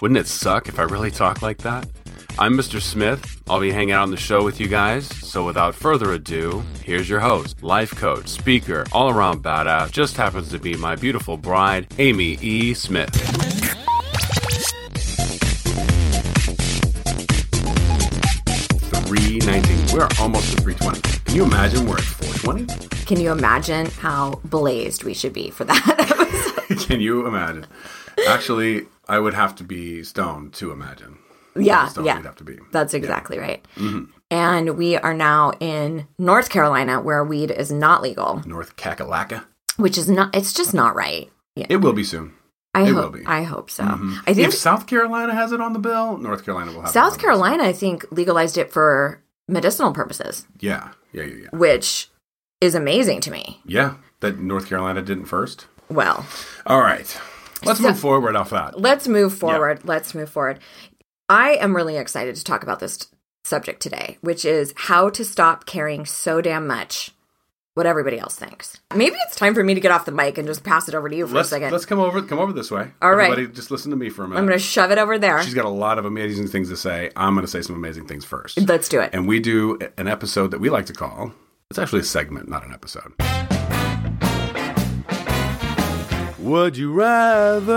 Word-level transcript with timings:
Wouldn't 0.00 0.16
it 0.18 0.26
suck 0.28 0.66
if 0.68 0.78
I 0.78 0.84
really 0.84 1.10
talked 1.10 1.42
like 1.42 1.58
that? 1.58 1.86
I'm 2.38 2.54
Mr. 2.54 2.80
Smith. 2.80 3.42
I'll 3.50 3.60
be 3.60 3.70
hanging 3.70 3.92
out 3.92 4.04
on 4.04 4.10
the 4.10 4.16
show 4.16 4.42
with 4.42 4.58
you 4.58 4.66
guys. 4.66 5.06
So 5.06 5.44
without 5.44 5.74
further 5.74 6.14
ado, 6.14 6.62
here's 6.82 7.06
your 7.06 7.20
host, 7.20 7.62
life 7.62 7.94
coach, 7.96 8.26
speaker, 8.26 8.86
all 8.92 9.10
around 9.10 9.42
badass, 9.44 9.90
just 9.90 10.16
happens 10.16 10.48
to 10.52 10.58
be 10.58 10.74
my 10.74 10.96
beautiful 10.96 11.36
bride, 11.36 11.86
Amy 11.98 12.38
E. 12.40 12.72
Smith. 12.72 13.10
319. 19.06 19.94
We're 19.94 20.08
almost 20.18 20.56
at 20.56 20.62
320. 20.62 21.00
Can 21.24 21.34
you 21.34 21.44
imagine 21.44 21.86
we're 21.86 21.98
at 21.98 22.04
420? 22.04 23.04
Can 23.04 23.20
you 23.20 23.32
imagine 23.32 23.86
how 23.86 24.40
blazed 24.44 25.04
we 25.04 25.12
should 25.12 25.34
be 25.34 25.50
for 25.50 25.64
that 25.64 26.56
episode? 26.68 26.88
Can 26.88 27.00
you 27.00 27.26
imagine? 27.26 27.66
Actually, 28.28 28.86
I 29.10 29.18
would 29.18 29.34
have 29.34 29.54
to 29.56 29.64
be 29.64 30.02
stoned 30.04 30.52
to 30.54 30.70
imagine. 30.72 31.18
Yeah, 31.56 31.88
Stoned 31.88 32.06
yeah. 32.06 32.16
We'd 32.16 32.26
have 32.26 32.36
to 32.36 32.44
be. 32.44 32.58
That's 32.70 32.94
exactly 32.94 33.38
right. 33.38 33.66
And 34.30 34.76
we 34.78 34.96
are 34.96 35.14
now 35.14 35.52
in 35.58 36.06
North 36.16 36.48
Carolina 36.48 37.00
where 37.00 37.24
weed 37.24 37.50
is 37.50 37.72
not 37.72 38.02
legal, 38.02 38.42
North 38.46 38.76
Kakalaka. 38.76 39.44
which 39.76 39.98
is 39.98 40.08
not, 40.08 40.34
it's 40.36 40.52
just 40.54 40.72
not 40.72 40.94
right. 40.94 41.28
Yeah. 41.56 41.66
It 41.68 41.78
will 41.78 41.92
be 41.92 42.04
soon. 42.04 42.34
I 42.72 42.82
it 42.82 42.92
hope, 42.92 43.12
will 43.12 43.18
be. 43.20 43.26
I 43.26 43.42
hope 43.42 43.68
so. 43.68 43.82
Mhm. 43.82 44.18
I 44.28 44.32
think 44.34 44.46
if 44.48 44.54
South 44.54 44.86
Carolina 44.86 45.34
has 45.34 45.50
it 45.50 45.60
on 45.60 45.72
the 45.72 45.80
bill, 45.80 46.16
North 46.18 46.44
Carolina 46.44 46.70
will 46.72 46.82
have 46.82 46.90
South. 46.90 47.18
Carolina, 47.18 47.64
I 47.64 47.72
think, 47.72 48.06
legalized 48.12 48.56
it 48.56 48.72
for 48.72 49.20
medicinal 49.48 49.92
purposes, 49.92 50.46
Yeah, 50.60 50.90
yeah, 51.12 51.24
yeah, 51.24 51.34
yeah. 51.42 51.48
which 51.52 52.08
is 52.60 52.76
amazing 52.76 53.20
to 53.22 53.32
me. 53.32 53.60
Yeah, 53.66 53.94
that 54.20 54.38
North 54.38 54.68
Carolina 54.68 55.02
didn't 55.02 55.24
first. 55.26 55.66
Well, 55.88 56.24
All 56.64 56.80
right. 56.80 57.20
Let's 57.64 57.80
So- 57.80 57.88
move 57.88 57.98
forward 57.98 58.36
off 58.36 58.50
that. 58.50 58.80
let's 58.80 59.06
move 59.08 59.34
forward. 59.34 59.80
Let's 59.84 60.14
move 60.14 60.30
forward. 60.30 60.58
I 61.28 61.52
am 61.52 61.76
really 61.76 61.96
excited 61.96 62.34
to 62.36 62.44
talk 62.44 62.62
about 62.62 62.80
this 62.80 62.96
t- 62.98 63.06
subject 63.44 63.80
today, 63.80 64.18
which 64.20 64.44
is 64.44 64.72
how 64.76 65.08
to 65.10 65.24
stop 65.24 65.64
caring 65.66 66.04
so 66.04 66.40
damn 66.40 66.66
much 66.66 67.12
what 67.74 67.86
everybody 67.86 68.18
else 68.18 68.34
thinks. 68.34 68.78
Maybe 68.94 69.14
it's 69.26 69.36
time 69.36 69.54
for 69.54 69.62
me 69.62 69.74
to 69.74 69.80
get 69.80 69.92
off 69.92 70.04
the 70.04 70.10
mic 70.12 70.38
and 70.38 70.46
just 70.46 70.64
pass 70.64 70.88
it 70.88 70.94
over 70.94 71.08
to 71.08 71.16
you 71.16 71.26
for 71.28 71.34
Let's 71.36 71.48
a 71.48 71.50
second. 71.50 71.70
let's 71.70 71.86
come 71.86 72.00
over 72.00 72.20
come 72.20 72.40
over 72.40 72.52
this 72.52 72.70
way. 72.70 72.90
All 73.00 73.14
right. 73.14 73.30
Everybody 73.30 73.54
just 73.54 73.70
listen 73.70 73.90
to 73.92 73.96
me 73.96 74.10
for 74.10 74.24
a 74.24 74.28
minute. 74.28 74.40
I'm 74.40 74.46
going 74.46 74.58
to 74.58 74.62
shove 74.64 74.90
it 74.90 74.98
over 74.98 75.18
there. 75.18 75.40
She's 75.42 75.54
got 75.54 75.64
a 75.64 75.68
lot 75.70 75.96
of 75.98 76.04
amazing 76.04 76.48
things 76.48 76.68
to 76.70 76.76
say. 76.76 77.10
I'm 77.14 77.34
going 77.34 77.46
to 77.46 77.50
say 77.50 77.62
some 77.62 77.76
amazing 77.76 78.06
things 78.06 78.24
first. 78.24 78.58
Let's 78.68 78.88
do 78.88 79.00
it. 79.00 79.10
And 79.12 79.28
we 79.28 79.38
do 79.38 79.78
an 79.96 80.08
episode 80.08 80.50
that 80.50 80.60
we 80.60 80.68
like 80.68 80.86
to 80.86 80.92
call. 80.92 81.32
It's 81.70 81.78
actually 81.78 82.00
a 82.00 82.04
segment, 82.04 82.48
not 82.48 82.66
an 82.66 82.72
episode. 82.74 83.12
Would 86.40 86.76
you 86.76 86.92
rather? 86.92 87.76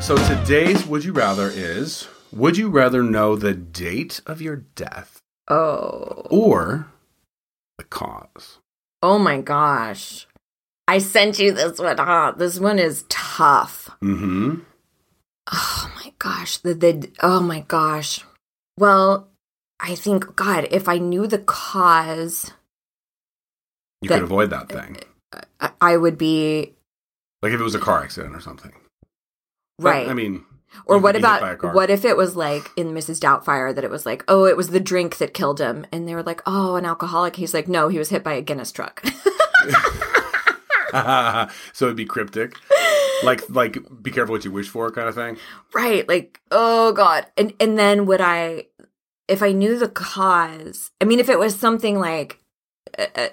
So 0.00 0.16
today's 0.28 0.86
Would 0.86 1.04
You 1.04 1.12
Rather 1.12 1.48
is 1.52 2.06
Would 2.32 2.56
you 2.56 2.68
rather 2.70 3.02
know 3.02 3.34
the 3.36 3.54
date 3.54 4.20
of 4.26 4.40
your 4.40 4.56
death 4.56 5.20
Oh. 5.50 6.26
or 6.30 6.86
the 7.78 7.84
cause? 7.84 8.58
Oh 9.02 9.18
my 9.18 9.40
gosh. 9.40 10.26
I 10.86 10.98
sent 10.98 11.38
you 11.38 11.52
this 11.52 11.78
one, 11.78 11.98
huh? 11.98 12.34
This 12.36 12.58
one 12.60 12.78
is 12.78 13.04
tough. 13.08 13.90
Mm-hmm. 14.02 14.60
Oh 15.52 15.92
my 15.96 16.12
gosh. 16.18 16.58
The, 16.58 16.74
the 16.74 17.10
oh 17.22 17.40
my 17.40 17.60
gosh. 17.60 18.24
Well, 18.78 19.28
I 19.80 19.94
think 19.96 20.36
God, 20.36 20.68
if 20.70 20.88
I 20.88 20.98
knew 20.98 21.26
the 21.26 21.38
cause, 21.38 22.52
You 24.02 24.08
That- 24.08 24.16
could 24.16 24.24
avoid 24.24 24.50
that 24.50 24.68
thing. 24.68 24.98
I, 25.60 25.70
I 25.80 25.96
would 25.96 26.16
be 26.16 26.74
Like 27.42 27.52
if 27.52 27.60
it 27.60 27.64
was 27.64 27.74
a 27.74 27.80
car 27.80 28.02
accident 28.02 28.34
or 28.34 28.40
something. 28.40 28.72
But, 29.78 29.84
right. 29.84 30.08
I 30.08 30.14
mean, 30.14 30.44
or 30.86 30.98
what 30.98 31.14
could 31.14 31.22
be 31.22 31.28
hit 31.28 31.40
by 31.40 31.50
a 31.50 31.54
about 31.54 31.74
what 31.74 31.90
if 31.90 32.04
it 32.04 32.16
was 32.16 32.36
like 32.36 32.70
in 32.76 32.88
Mrs. 32.88 33.20
Doubtfire 33.20 33.74
that 33.74 33.84
it 33.84 33.90
was 33.90 34.04
like, 34.04 34.24
oh, 34.28 34.44
it 34.44 34.56
was 34.56 34.70
the 34.70 34.80
drink 34.80 35.18
that 35.18 35.34
killed 35.34 35.60
him, 35.60 35.86
and 35.92 36.08
they 36.08 36.14
were 36.14 36.22
like, 36.22 36.42
oh, 36.46 36.76
an 36.76 36.84
alcoholic. 36.84 37.36
He's 37.36 37.54
like, 37.54 37.68
no, 37.68 37.88
he 37.88 37.98
was 37.98 38.08
hit 38.10 38.24
by 38.24 38.34
a 38.34 38.42
Guinness 38.42 38.72
truck. 38.72 39.02
so 41.72 41.86
it'd 41.86 41.96
be 41.96 42.04
cryptic. 42.04 42.54
Like 43.22 43.48
like 43.50 43.78
be 44.02 44.10
careful 44.10 44.34
what 44.34 44.44
you 44.44 44.52
wish 44.52 44.68
for 44.68 44.90
kind 44.90 45.08
of 45.08 45.14
thing. 45.14 45.36
right 45.74 46.08
like 46.08 46.40
oh 46.50 46.92
god 46.92 47.26
and 47.36 47.52
and 47.58 47.76
then 47.78 48.06
would 48.06 48.20
i 48.20 48.66
if 49.26 49.42
i 49.42 49.50
knew 49.50 49.76
the 49.76 49.88
cause 49.88 50.92
i 51.00 51.04
mean 51.04 51.18
if 51.18 51.28
it 51.28 51.38
was 51.38 51.58
something 51.58 51.98
like 51.98 52.38
uh, 52.96 53.06
uh, 53.16 53.28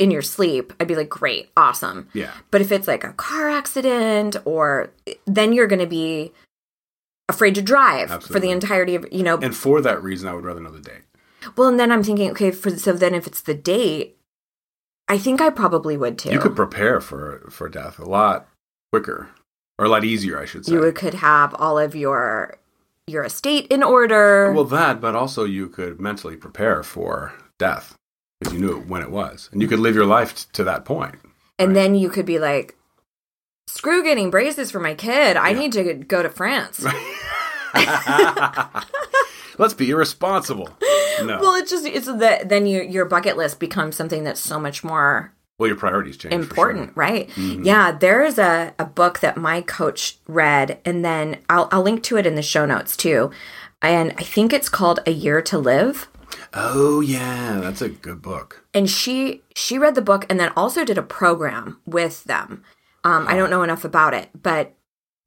in 0.00 0.10
your 0.10 0.22
sleep 0.22 0.72
i'd 0.80 0.88
be 0.88 0.96
like 0.96 1.08
great 1.08 1.50
awesome 1.56 2.08
Yeah. 2.14 2.32
but 2.50 2.60
if 2.60 2.72
it's 2.72 2.88
like 2.88 3.04
a 3.04 3.12
car 3.12 3.48
accident 3.50 4.36
or 4.44 4.92
then 5.26 5.52
you're 5.52 5.66
going 5.68 5.78
to 5.80 5.86
be 5.86 6.32
afraid 7.28 7.54
to 7.54 7.62
drive 7.62 8.24
for 8.24 8.40
the 8.40 8.50
entirety 8.50 8.94
of 8.96 9.06
you 9.12 9.22
know 9.22 9.36
And 9.38 9.54
for 9.54 9.80
that 9.82 10.02
reason 10.02 10.28
I 10.28 10.34
would 10.34 10.44
rather 10.44 10.60
know 10.60 10.70
the 10.72 10.80
date. 10.80 11.02
well 11.56 11.68
and 11.68 11.78
then 11.78 11.92
i'm 11.92 12.02
thinking 12.02 12.30
okay 12.32 12.50
for 12.50 12.70
so 12.76 12.92
then 12.94 13.14
if 13.14 13.26
it's 13.26 13.42
the 13.42 13.54
date 13.54 14.16
i 15.08 15.16
think 15.18 15.40
i 15.40 15.50
probably 15.50 15.96
would 15.96 16.18
too 16.18 16.30
You 16.30 16.40
could 16.40 16.56
prepare 16.56 17.00
for 17.00 17.46
for 17.50 17.68
death 17.68 17.98
a 17.98 18.04
lot 18.06 18.48
quicker. 18.92 19.28
Or 19.78 19.86
a 19.86 19.88
lot 19.88 20.04
easier, 20.04 20.38
I 20.38 20.44
should 20.44 20.66
say. 20.66 20.72
you 20.74 20.92
could 20.92 21.14
have 21.14 21.54
all 21.54 21.78
of 21.78 21.94
your 21.96 22.56
your 23.06 23.24
estate 23.24 23.66
in 23.68 23.82
order 23.82 24.52
well 24.52 24.64
that, 24.64 25.00
but 25.00 25.14
also 25.14 25.44
you 25.44 25.68
could 25.68 26.00
mentally 26.00 26.36
prepare 26.36 26.82
for 26.82 27.32
death 27.58 27.94
because 28.40 28.52
you 28.54 28.60
knew 28.60 28.80
when 28.80 29.02
it 29.02 29.10
was. 29.10 29.48
And 29.52 29.62
you 29.62 29.68
could 29.68 29.78
live 29.78 29.94
your 29.94 30.06
life 30.06 30.34
t- 30.34 30.44
to 30.54 30.64
that 30.64 30.84
point. 30.84 31.16
And 31.58 31.68
Right. 31.68 31.74
then 31.74 31.94
you 31.94 32.08
could 32.08 32.26
be 32.26 32.38
like, 32.38 32.76
screw 33.68 34.02
getting 34.02 34.30
braces 34.30 34.70
for 34.70 34.80
my 34.80 34.94
kid. 34.94 35.36
I 35.36 35.50
Yeah. 35.50 35.58
need 35.58 35.72
to 35.74 35.94
go 35.94 36.22
to 36.22 36.28
France. 36.30 36.84
Let's 39.58 39.74
be 39.74 39.90
irresponsible. 39.90 40.70
No. 41.22 41.38
Well, 41.40 41.54
it's 41.54 41.70
just, 41.70 41.84
it's 41.84 42.06
that 42.06 42.48
then 42.48 42.64
you, 42.66 42.80
your 42.82 43.04
bucket 43.04 43.36
list 43.36 43.60
becomes 43.60 43.94
something 43.94 44.24
that's 44.24 44.40
so 44.40 44.58
much 44.58 44.82
more 44.82 45.34
Well, 45.58 45.66
your 45.68 45.76
priorities 45.76 46.16
change. 46.16 46.32
important, 46.32 46.86
sure. 46.88 46.92
right? 46.96 47.28
Mhm. 47.30 47.64
Yeah, 47.66 47.92
there 47.92 48.24
is 48.24 48.38
a, 48.38 48.72
a 48.78 48.86
book 48.86 49.18
that 49.20 49.36
my 49.36 49.60
coach 49.60 50.16
read, 50.26 50.78
and 50.86 51.04
then 51.04 51.38
I'll, 51.50 51.68
I'll 51.72 51.82
link 51.82 52.02
to 52.04 52.16
it 52.16 52.24
in 52.24 52.36
the 52.36 52.42
show 52.42 52.64
notes 52.64 52.96
too. 52.96 53.30
And 53.82 54.12
I 54.16 54.22
think 54.22 54.52
it's 54.54 54.70
called 54.70 55.00
A 55.06 55.10
Year 55.10 55.42
to 55.42 55.58
Live. 55.58 56.08
Oh 56.54 57.00
yeah, 57.00 57.60
that's 57.60 57.82
a 57.82 57.88
good 57.88 58.20
book. 58.22 58.64
and 58.74 58.88
she 58.90 59.42
she 59.54 59.78
read 59.78 59.94
the 59.94 60.02
book 60.02 60.26
and 60.28 60.38
then 60.40 60.52
also 60.56 60.84
did 60.84 60.98
a 60.98 61.02
program 61.02 61.78
with 61.86 62.24
them 62.24 62.62
um 63.04 63.26
i 63.28 63.36
don't 63.36 63.50
know 63.50 63.62
enough 63.62 63.84
about 63.84 64.14
it 64.14 64.28
but 64.40 64.72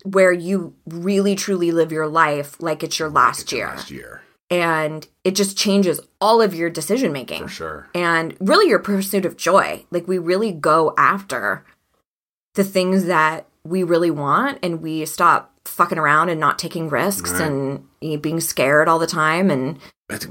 where 0.03 0.31
you 0.31 0.73
really 0.87 1.35
truly 1.35 1.71
live 1.71 1.91
your 1.91 2.07
life 2.07 2.55
like 2.61 2.83
it's 2.83 2.99
your 2.99 3.09
last 3.09 3.43
It's 3.43 3.51
your 3.51 3.59
year 3.61 3.69
Last 3.75 3.91
year, 3.91 4.21
and 4.49 5.07
it 5.23 5.35
just 5.35 5.57
changes 5.57 5.99
all 6.21 6.41
of 6.41 6.53
your 6.53 6.69
decision 6.69 7.11
making 7.11 7.43
for 7.43 7.49
sure. 7.49 7.89
and 7.95 8.35
really 8.39 8.67
your 8.69 8.79
pursuit 8.79 9.25
of 9.25 9.37
joy 9.37 9.85
like 9.91 10.07
we 10.07 10.17
really 10.17 10.51
go 10.51 10.93
after 10.97 11.65
the 12.55 12.63
things 12.63 13.05
that 13.05 13.47
we 13.63 13.81
really 13.83 14.11
want 14.11 14.59
and 14.61 14.81
we 14.81 15.05
stop 15.05 15.51
fucking 15.65 15.97
around 15.97 16.27
and 16.29 16.39
not 16.39 16.59
taking 16.59 16.89
risks 16.89 17.31
Right. 17.31 17.41
and 17.43 17.87
you 18.01 18.11
know, 18.11 18.17
being 18.17 18.39
scared 18.41 18.87
all 18.89 18.99
the 18.99 19.07
time 19.07 19.49
and 19.49 19.79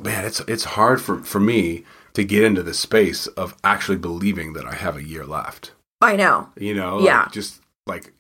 man, 0.03 0.25
it's 0.25 0.41
it's 0.41 0.65
hard 0.65 1.01
for 1.01 1.19
for 1.23 1.41
me 1.41 1.85
to 2.15 2.25
get 2.25 2.45
into 2.45 2.63
the 2.63 2.75
space 2.75 3.27
of 3.29 3.57
actually 3.65 3.99
believing 3.99 4.53
that 4.53 4.67
I 4.67 4.75
have 4.75 4.97
a 4.97 5.03
year 5.03 5.25
left. 5.25 5.73
i 6.03 6.15
know 6.17 6.49
You 6.57 6.75
know, 6.75 6.97
like, 6.97 7.07
Yeah. 7.07 7.29
just 7.33 7.61
like 7.87 8.13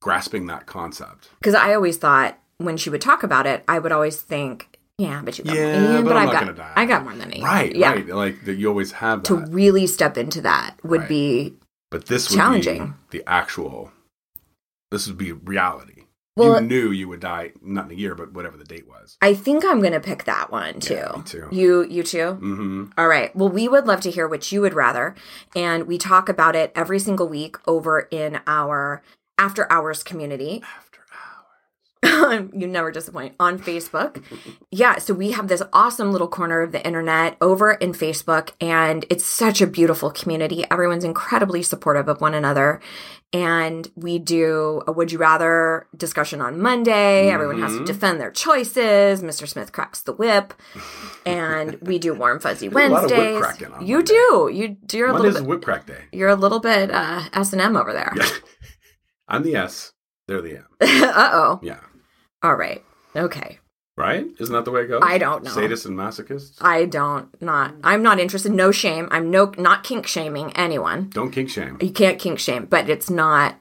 grasping 0.00 0.46
that 0.46 0.66
concept. 0.66 1.28
because 1.40 1.54
I 1.54 1.74
always 1.74 1.96
thought 1.98 2.38
when 2.58 2.76
she 2.76 2.88
would 2.90 3.00
talk 3.00 3.22
about 3.22 3.46
it, 3.46 3.64
I 3.68 3.78
would 3.78 3.90
always 3.92 4.20
think, 4.20 4.78
yeah, 4.98 5.20
but 5.24 5.36
you 5.38 5.44
got 5.44 5.56
Yeah, 5.56 5.94
more. 6.00 6.02
but 6.04 6.16
I'm 6.16 6.22
I've 6.22 6.26
not 6.26 6.32
got, 6.32 6.40
gonna 6.40 6.52
die. 6.56 6.72
I 6.76 6.86
got 6.86 7.02
more 7.04 7.14
than. 7.14 7.42
Right, 7.42 7.74
yeah. 7.74 7.90
right. 7.92 8.06
Like 8.08 8.44
that, 8.44 8.54
you 8.54 8.68
always 8.68 8.92
have 8.92 9.22
To 9.24 9.36
really 9.36 9.86
step 9.86 10.16
into 10.16 10.40
that 10.42 10.76
would 10.84 11.00
Right. 11.00 11.08
be 11.08 11.54
but 11.90 12.06
this 12.06 12.30
would 12.30 12.36
challenging. 12.36 12.94
be 13.10 13.18
the 13.18 13.28
actual. 13.28 13.92
This 14.90 15.06
would 15.08 15.18
be 15.18 15.32
reality. 15.32 15.93
Well- 16.36 16.60
you 16.60 16.66
knew 16.66 16.90
you 16.90 17.08
would 17.08 17.20
die 17.20 17.52
not 17.62 17.86
in 17.86 17.92
a 17.92 17.94
year, 17.94 18.14
but 18.14 18.32
whatever 18.32 18.56
the 18.56 18.64
date 18.64 18.88
was. 18.88 19.16
I 19.22 19.34
think 19.34 19.64
I'm 19.64 19.80
gonna 19.80 20.00
pick 20.00 20.24
that 20.24 20.50
one 20.50 20.80
too. 20.80 20.94
Yeah, 20.94 21.12
me 21.16 21.22
too. 21.24 21.48
You 21.52 21.84
you 21.84 22.02
too? 22.02 22.38
Mm-hmm. 22.40 22.84
All 22.98 23.06
right. 23.08 23.34
Well, 23.36 23.48
we 23.48 23.68
would 23.68 23.86
love 23.86 24.00
to 24.02 24.10
hear 24.10 24.26
what 24.26 24.50
you 24.50 24.60
would 24.60 24.74
rather. 24.74 25.14
And 25.54 25.86
we 25.86 25.96
talk 25.98 26.28
about 26.28 26.56
it 26.56 26.72
every 26.74 26.98
single 26.98 27.28
week 27.28 27.56
over 27.68 28.00
in 28.10 28.40
our 28.46 29.02
after 29.38 29.70
hours 29.70 30.02
community. 30.02 30.62
You 32.54 32.66
never 32.66 32.90
disappoint 32.92 33.34
on 33.40 33.58
Facebook. 33.58 34.22
Yeah, 34.70 34.98
so 34.98 35.14
we 35.14 35.30
have 35.32 35.48
this 35.48 35.62
awesome 35.72 36.12
little 36.12 36.28
corner 36.28 36.60
of 36.62 36.72
the 36.72 36.84
internet 36.84 37.36
over 37.40 37.72
in 37.72 37.92
Facebook, 37.92 38.50
and 38.60 39.04
it's 39.10 39.24
such 39.24 39.60
a 39.60 39.66
beautiful 39.66 40.10
community. 40.10 40.64
Everyone's 40.70 41.04
incredibly 41.04 41.62
supportive 41.62 42.08
of 42.08 42.20
one 42.20 42.34
another. 42.34 42.80
And 43.32 43.90
we 43.96 44.20
do 44.20 44.82
a 44.86 44.92
would 44.92 45.10
you 45.10 45.18
rather 45.18 45.88
discussion 45.96 46.40
on 46.40 46.60
Monday. 46.60 47.30
Everyone 47.30 47.60
has 47.60 47.72
to 47.76 47.84
defend 47.84 48.20
their 48.20 48.30
choices. 48.30 49.22
Mr. 49.22 49.48
Smith 49.48 49.72
cracks 49.72 50.02
the 50.02 50.12
whip. 50.12 50.54
And 51.26 51.74
we 51.82 51.98
do 51.98 52.14
warm 52.14 52.38
fuzzy 52.38 52.66
a 52.68 52.70
lot 52.70 53.04
of 53.04 53.10
Wednesdays. 53.10 53.42
on 53.72 53.84
You 53.86 53.96
Monday. 53.96 54.12
do. 54.12 54.50
You 54.52 54.76
you're 54.92 55.08
a 55.08 55.12
Monday's 55.14 55.32
little 55.34 55.46
bit 55.46 55.48
whip 55.50 55.62
crack 55.64 55.86
day. 55.86 55.98
you're 56.12 56.28
a 56.28 56.36
little 56.36 56.60
bit 56.60 56.92
uh 56.92 57.22
S 57.32 57.52
and 57.52 57.60
M 57.60 57.76
over 57.76 57.92
there. 57.92 58.12
Yeah. 58.14 58.28
I'm 59.28 59.42
the 59.42 59.56
S. 59.56 59.92
They're 60.28 60.40
the 60.40 60.58
M. 60.58 60.66
uh 60.80 61.30
oh. 61.32 61.60
Yeah. 61.60 61.80
All 62.44 62.54
right. 62.54 62.84
Okay. 63.16 63.58
Right? 63.96 64.26
Isn't 64.38 64.52
that 64.52 64.66
the 64.66 64.70
way 64.70 64.82
it 64.82 64.88
goes? 64.88 65.00
I 65.02 65.18
don't 65.18 65.44
know. 65.44 65.50
Sadists 65.50 65.86
and 65.86 65.96
masochists? 65.96 66.58
I 66.60 66.84
don't 66.84 67.40
not 67.40 67.74
I'm 67.82 68.02
not 68.02 68.20
interested. 68.20 68.52
No 68.52 68.70
shame. 68.70 69.08
I'm 69.10 69.30
no 69.30 69.52
not 69.56 69.82
kink 69.82 70.06
shaming 70.06 70.52
anyone. 70.54 71.08
Don't 71.10 71.30
kink 71.30 71.48
shame. 71.48 71.78
You 71.80 71.90
can't 71.90 72.18
kink 72.18 72.38
shame, 72.38 72.66
but 72.66 72.90
it's 72.90 73.08
not 73.08 73.56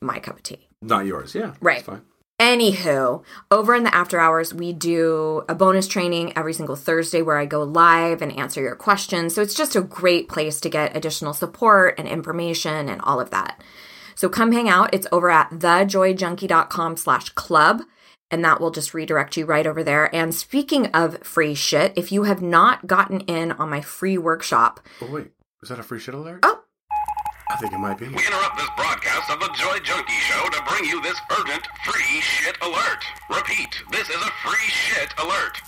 my 0.00 0.18
cup 0.18 0.36
of 0.36 0.42
tea. 0.44 0.68
Not 0.80 1.04
yours. 1.04 1.34
Yeah. 1.34 1.54
Right. 1.60 1.82
Fine. 1.82 2.02
Anywho, 2.40 3.22
over 3.50 3.74
in 3.74 3.84
the 3.84 3.94
after 3.94 4.18
hours, 4.18 4.54
we 4.54 4.72
do 4.72 5.44
a 5.48 5.54
bonus 5.54 5.86
training 5.86 6.32
every 6.36 6.54
single 6.54 6.74
Thursday 6.74 7.22
where 7.22 7.36
I 7.36 7.44
go 7.46 7.62
live 7.62 8.22
and 8.22 8.36
answer 8.36 8.60
your 8.60 8.74
questions. 8.74 9.34
So 9.34 9.42
it's 9.42 9.54
just 9.54 9.76
a 9.76 9.82
great 9.82 10.28
place 10.28 10.60
to 10.62 10.68
get 10.68 10.96
additional 10.96 11.34
support 11.34 11.96
and 11.98 12.08
information 12.08 12.88
and 12.88 13.00
all 13.02 13.20
of 13.20 13.30
that. 13.30 13.62
So 14.14 14.28
come 14.28 14.52
hang 14.52 14.68
out. 14.68 14.90
It's 14.92 15.06
over 15.12 15.30
at 15.30 15.50
thejoyjunkie.com 15.50 16.96
slash 16.96 17.28
club. 17.30 17.82
And 18.32 18.42
that 18.44 18.60
will 18.60 18.70
just 18.70 18.94
redirect 18.94 19.36
you 19.36 19.44
right 19.44 19.66
over 19.66 19.84
there. 19.84 20.12
And 20.14 20.34
speaking 20.34 20.86
of 20.86 21.22
free 21.22 21.54
shit, 21.54 21.92
if 21.96 22.10
you 22.10 22.22
have 22.24 22.40
not 22.42 22.86
gotten 22.86 23.20
in 23.20 23.52
on 23.52 23.68
my 23.70 23.82
free 23.82 24.16
workshop, 24.18 24.80
Oh, 25.02 25.10
wait. 25.10 25.30
Is 25.62 25.68
that 25.68 25.78
a 25.78 25.82
free 25.82 26.00
shit 26.00 26.14
alert? 26.14 26.40
Oh. 26.42 26.60
I 27.50 27.56
think 27.56 27.74
it 27.74 27.78
might 27.78 27.98
be. 27.98 28.06
We 28.08 28.14
interrupt 28.26 28.56
this 28.56 28.70
broadcast 28.76 29.30
of 29.30 29.38
the 29.38 29.48
Joy 29.48 29.78
Junkie 29.84 30.12
Show 30.14 30.48
to 30.48 30.62
bring 30.66 30.84
you 30.88 31.02
this 31.02 31.20
urgent 31.38 31.62
free 31.84 32.20
shit 32.22 32.56
alert. 32.62 33.04
Repeat, 33.28 33.82
this 33.92 34.08
is 34.08 34.16
a 34.16 34.30
free 34.42 34.68
shit 34.68 35.12
alert. 35.22 35.58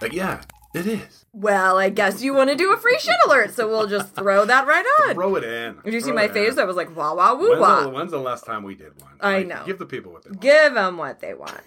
Uh, 0.00 0.08
yeah, 0.12 0.42
it 0.74 0.86
is. 0.86 1.24
well, 1.32 1.76
I 1.78 1.88
guess 1.88 2.22
you 2.22 2.32
want 2.34 2.50
to 2.50 2.56
do 2.56 2.72
a 2.72 2.76
free 2.76 2.96
shit 3.00 3.16
alert. 3.26 3.52
So 3.52 3.66
we'll 3.66 3.88
just 3.88 4.14
throw 4.14 4.44
that 4.44 4.68
right 4.68 4.84
on. 5.08 5.14
Throw 5.14 5.34
it 5.34 5.42
in. 5.42 5.78
Did 5.84 5.92
you 5.94 6.00
see 6.00 6.12
my 6.12 6.28
face? 6.28 6.52
in. 6.52 6.60
I 6.60 6.64
was 6.64 6.76
like, 6.76 6.96
wah 6.96 7.14
wah 7.14 7.34
woo 7.34 7.58
When's 7.60 7.82
the, 7.84 7.88
when's 7.90 8.10
the 8.12 8.18
last 8.20 8.46
time 8.46 8.62
we 8.62 8.76
did 8.76 8.92
one? 9.02 9.10
I 9.20 9.38
Like, 9.38 9.46
know. 9.48 9.62
Give 9.66 9.78
the 9.80 9.86
people 9.86 10.12
what 10.12 10.22
they 10.22 10.30
want. 10.30 10.40
Give 10.40 10.74
them 10.74 10.96
what 10.98 11.18
they 11.18 11.34
want. 11.34 11.60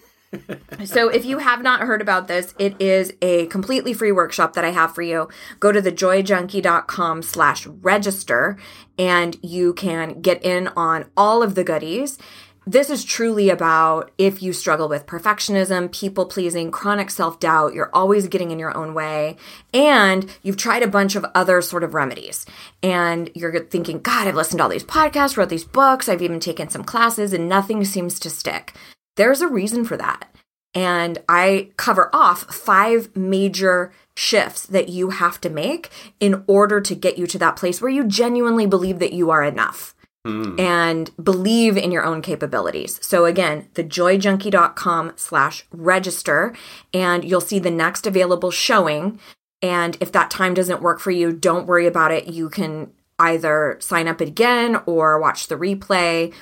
So 0.84 1.08
if 1.08 1.24
you 1.24 1.38
have 1.38 1.62
not 1.62 1.82
heard 1.82 2.00
about 2.00 2.28
this, 2.28 2.54
it 2.58 2.80
is 2.80 3.12
a 3.20 3.46
completely 3.46 3.92
free 3.92 4.12
workshop 4.12 4.54
that 4.54 4.64
I 4.64 4.70
have 4.70 4.94
for 4.94 5.02
you. 5.02 5.28
Go 5.60 5.72
to 5.72 5.80
thejoyjunkie.com 5.82 7.22
slash 7.22 7.66
register 7.66 8.56
and 8.98 9.36
you 9.42 9.74
can 9.74 10.20
get 10.20 10.42
in 10.44 10.68
on 10.68 11.06
all 11.16 11.42
of 11.42 11.54
the 11.54 11.64
goodies. 11.64 12.18
This 12.64 12.90
is 12.90 13.04
truly 13.04 13.50
about 13.50 14.12
if 14.18 14.40
you 14.40 14.52
struggle 14.52 14.88
with 14.88 15.04
perfectionism, 15.04 15.90
people 15.90 16.26
pleasing, 16.26 16.70
chronic 16.70 17.10
self 17.10 17.40
doubt, 17.40 17.74
you're 17.74 17.90
always 17.92 18.28
getting 18.28 18.52
in 18.52 18.60
your 18.60 18.76
own 18.76 18.94
way, 18.94 19.36
and 19.74 20.32
you've 20.42 20.56
tried 20.56 20.84
a 20.84 20.88
bunch 20.88 21.16
of 21.16 21.26
other 21.34 21.60
sort 21.60 21.82
of 21.82 21.92
remedies. 21.92 22.46
And 22.80 23.30
you're 23.34 23.64
thinking, 23.64 24.00
God, 24.00 24.28
I've 24.28 24.36
listened 24.36 24.58
to 24.58 24.62
all 24.62 24.68
these 24.68 24.84
podcasts, 24.84 25.36
wrote 25.36 25.48
these 25.48 25.64
books, 25.64 26.08
I've 26.08 26.22
even 26.22 26.38
taken 26.38 26.68
some 26.68 26.84
classes, 26.84 27.32
and 27.32 27.48
nothing 27.48 27.84
seems 27.84 28.20
to 28.20 28.30
stick. 28.30 28.74
There's 29.16 29.40
a 29.40 29.48
reason 29.48 29.84
for 29.84 29.96
that. 29.96 30.28
And 30.74 31.18
I 31.28 31.70
cover 31.76 32.08
off 32.14 32.54
five 32.54 33.14
major 33.14 33.92
shifts 34.16 34.66
that 34.66 34.88
you 34.88 35.10
have 35.10 35.40
to 35.42 35.50
make 35.50 35.90
in 36.18 36.44
order 36.46 36.80
to 36.80 36.94
get 36.94 37.18
you 37.18 37.26
to 37.26 37.38
that 37.38 37.56
place 37.56 37.80
where 37.80 37.90
you 37.90 38.04
genuinely 38.04 38.66
believe 38.66 38.98
that 38.98 39.12
you 39.12 39.30
are 39.30 39.44
enough 39.44 39.94
hmm. 40.24 40.58
and 40.58 41.10
believe 41.22 41.76
in 41.76 41.92
your 41.92 42.04
own 42.04 42.22
capabilities. 42.22 42.98
So 43.02 43.26
again, 43.26 43.68
thejoyjunkie.com 43.74 45.12
slash 45.16 45.66
register, 45.72 46.54
and 46.94 47.24
you'll 47.24 47.40
see 47.42 47.58
the 47.58 47.70
next 47.70 48.06
available 48.06 48.50
showing. 48.50 49.20
And 49.60 49.96
if 50.00 50.10
that 50.12 50.30
time 50.30 50.54
doesn't 50.54 50.82
work 50.82 51.00
for 51.00 51.10
you, 51.10 51.32
don't 51.32 51.66
worry 51.66 51.86
about 51.86 52.12
it. 52.12 52.28
You 52.28 52.48
can 52.48 52.92
either 53.18 53.76
sign 53.80 54.08
up 54.08 54.20
again 54.20 54.80
or 54.86 55.20
watch 55.20 55.48
the 55.48 55.56
replay 55.56 56.32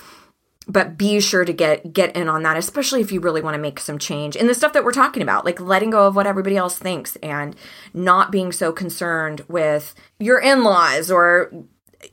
but 0.71 0.97
be 0.97 1.21
sure 1.21 1.45
to 1.45 1.53
get 1.53 1.93
get 1.93 2.15
in 2.15 2.29
on 2.29 2.43
that 2.43 2.57
especially 2.57 3.01
if 3.01 3.11
you 3.11 3.21
really 3.21 3.43
want 3.43 3.55
to 3.55 3.61
make 3.61 3.81
some 3.81 3.99
change 3.99 4.37
in 4.37 4.47
the 4.47 4.55
stuff 4.55 4.73
that 4.73 4.85
we're 4.85 4.93
talking 4.93 5.23
about 5.23 5.45
like 5.45 5.61
letting 5.61 5.91
go 5.91 6.07
of 6.07 6.15
what 6.15 6.27
everybody 6.27 6.57
else 6.57 6.79
thinks 6.79 7.17
and 7.17 7.57
not 7.93 8.31
being 8.31 8.53
so 8.53 8.73
concerned 8.73 9.43
with 9.49 9.95
your 10.19 10.39
in-laws 10.39 11.11
or 11.11 11.53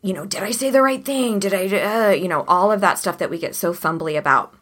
you 0.02 0.14
know 0.14 0.26
did 0.26 0.42
i 0.44 0.52
say 0.52 0.70
the 0.70 0.82
right 0.82 1.06
thing 1.06 1.40
did 1.40 1.54
i 1.54 1.66
uh, 1.68 2.10
you 2.12 2.28
know 2.28 2.44
all 2.48 2.72
of 2.72 2.82
that 2.82 2.98
stuff 2.98 3.18
that 3.18 3.30
we 3.30 3.38
get 3.38 3.56
so 3.56 3.74
fumbly 3.74 4.18
about 4.18 4.54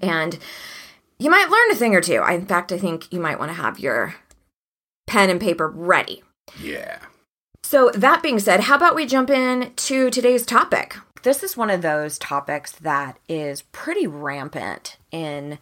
and 0.00 0.38
you 1.18 1.30
might 1.30 1.48
learn 1.50 1.70
a 1.70 1.74
thing 1.74 1.94
or 1.94 2.00
two 2.00 2.16
I, 2.18 2.32
in 2.34 2.46
fact 2.46 2.70
i 2.72 2.78
think 2.78 3.12
you 3.12 3.20
might 3.20 3.38
want 3.38 3.50
to 3.50 3.54
have 3.54 3.78
your 3.78 4.14
pen 5.06 5.30
and 5.30 5.40
paper 5.40 5.68
ready 5.68 6.22
Yeah. 6.60 6.98
so, 7.64 7.90
that 7.94 8.22
being 8.22 8.38
said, 8.38 8.60
how 8.60 8.76
about 8.76 8.94
we 8.94 9.06
jump 9.06 9.30
in 9.30 9.72
to 9.74 10.10
today's 10.10 10.44
topic? 10.44 10.96
This 11.22 11.42
is 11.42 11.56
one 11.56 11.70
of 11.70 11.82
those 11.82 12.18
topics 12.18 12.72
that 12.72 13.18
is 13.28 13.62
pretty 13.72 14.06
rampant 14.06 14.96
in 15.10 15.58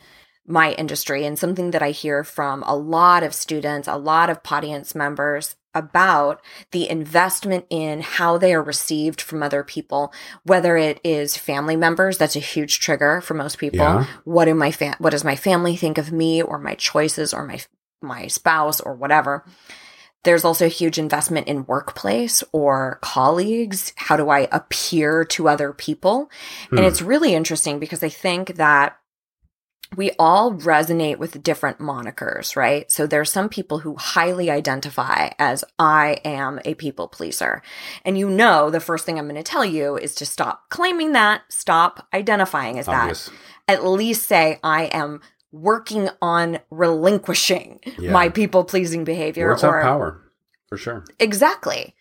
my 0.46 0.72
industry 0.72 1.24
and 1.24 1.38
something 1.38 1.70
that 1.70 1.82
I 1.82 1.90
hear 1.90 2.24
from 2.24 2.62
a 2.66 2.74
lot 2.74 3.22
of 3.22 3.34
students, 3.34 3.86
a 3.86 3.96
lot 3.96 4.30
of 4.30 4.40
audience 4.50 4.94
members 4.94 5.56
about 5.74 6.40
the 6.72 6.90
investment 6.90 7.64
in 7.70 8.00
how 8.00 8.36
they 8.36 8.52
are 8.52 8.62
received 8.62 9.20
from 9.20 9.42
other 9.42 9.62
people, 9.62 10.12
whether 10.42 10.76
it 10.76 11.00
is 11.04 11.36
family 11.36 11.76
members, 11.76 12.18
that's 12.18 12.34
a 12.36 12.40
huge 12.40 12.80
trigger 12.80 13.20
for 13.20 13.34
most 13.34 13.58
people. 13.58 13.78
Yeah. 13.78 14.06
What 14.24 14.46
do 14.46 14.54
my 14.54 14.72
fa- 14.72 14.96
what 14.98 15.10
does 15.10 15.24
my 15.24 15.36
family 15.36 15.76
think 15.76 15.96
of 15.98 16.10
me 16.10 16.42
or 16.42 16.58
my 16.58 16.74
choices 16.74 17.32
or 17.32 17.46
my 17.46 17.60
my 18.02 18.26
spouse 18.26 18.80
or 18.80 18.94
whatever? 18.94 19.44
There's 20.24 20.44
also 20.44 20.66
a 20.66 20.68
huge 20.68 20.98
investment 20.98 21.48
in 21.48 21.64
workplace 21.66 22.44
or 22.52 22.98
colleagues. 23.02 23.92
How 23.96 24.16
do 24.16 24.28
I 24.28 24.48
appear 24.52 25.24
to 25.26 25.48
other 25.48 25.72
people? 25.72 26.30
And 26.70 26.80
hmm. 26.80 26.84
it's 26.84 27.00
really 27.00 27.34
interesting 27.34 27.78
because 27.78 28.02
I 28.02 28.10
think 28.10 28.56
that 28.56 28.98
we 29.96 30.12
all 30.18 30.52
resonate 30.52 31.18
with 31.18 31.42
different 31.42 31.78
monikers, 31.78 32.54
right? 32.54 32.90
So 32.90 33.06
there's 33.06 33.30
some 33.30 33.48
people 33.48 33.80
who 33.80 33.96
highly 33.96 34.50
identify 34.50 35.30
as 35.38 35.64
I 35.78 36.20
am 36.24 36.60
a 36.64 36.74
people 36.74 37.08
pleaser. 37.08 37.62
And 38.04 38.16
you 38.16 38.30
know, 38.30 38.70
the 38.70 38.78
first 38.78 39.04
thing 39.04 39.18
I'm 39.18 39.26
going 39.26 39.34
to 39.34 39.42
tell 39.42 39.64
you 39.64 39.96
is 39.96 40.14
to 40.16 40.26
stop 40.26 40.70
claiming 40.70 41.12
that, 41.12 41.42
stop 41.48 42.06
identifying 42.14 42.78
as 42.78 42.86
Obvious. 42.86 43.26
that. 43.26 43.34
At 43.66 43.84
least 43.84 44.28
say 44.28 44.60
I 44.62 44.84
am 44.84 45.20
working 45.52 46.08
on 46.22 46.58
relinquishing 46.70 47.80
Yeah. 47.98 48.12
my 48.12 48.28
people 48.28 48.64
pleasing 48.64 49.04
behavior 49.04 49.48
Words 49.48 49.62
have 49.62 49.82
power, 49.82 50.22
for 50.68 50.76
sure. 50.78 51.04
Exactly. 51.18 51.94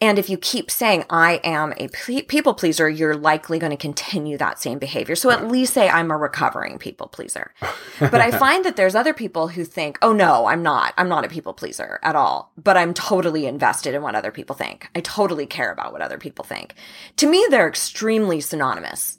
And 0.00 0.16
if 0.16 0.30
you 0.30 0.38
keep 0.38 0.70
saying, 0.70 1.04
I 1.10 1.40
am 1.42 1.74
a 1.76 1.88
pe- 1.88 2.22
people 2.22 2.54
pleaser, 2.54 2.88
you're 2.88 3.16
likely 3.16 3.58
going 3.58 3.72
to 3.72 3.76
continue 3.76 4.38
that 4.38 4.60
same 4.60 4.78
behavior. 4.78 5.16
So 5.16 5.28
at 5.30 5.48
least 5.48 5.74
say, 5.74 5.88
I'm 5.88 6.12
a 6.12 6.16
recovering 6.16 6.78
people 6.78 7.08
pleaser. 7.08 7.52
but 7.98 8.14
I 8.14 8.30
find 8.30 8.64
that 8.64 8.76
there's 8.76 8.94
other 8.94 9.12
people 9.12 9.48
who 9.48 9.64
think, 9.64 9.98
oh 10.00 10.12
no, 10.12 10.46
I'm 10.46 10.62
not. 10.62 10.94
I'm 10.96 11.08
not 11.08 11.24
a 11.24 11.28
people 11.28 11.52
pleaser 11.52 11.98
at 12.04 12.14
all. 12.14 12.52
But 12.56 12.76
I'm 12.76 12.94
totally 12.94 13.46
invested 13.46 13.92
in 13.92 14.02
what 14.02 14.14
other 14.14 14.30
people 14.30 14.54
think. 14.54 14.88
I 14.94 15.00
totally 15.00 15.46
care 15.46 15.72
about 15.72 15.90
what 15.92 16.00
other 16.00 16.16
people 16.18 16.44
think. 16.44 16.74
To 17.16 17.28
me, 17.28 17.44
they're 17.50 17.66
extremely 17.68 18.40
synonymous 18.40 19.18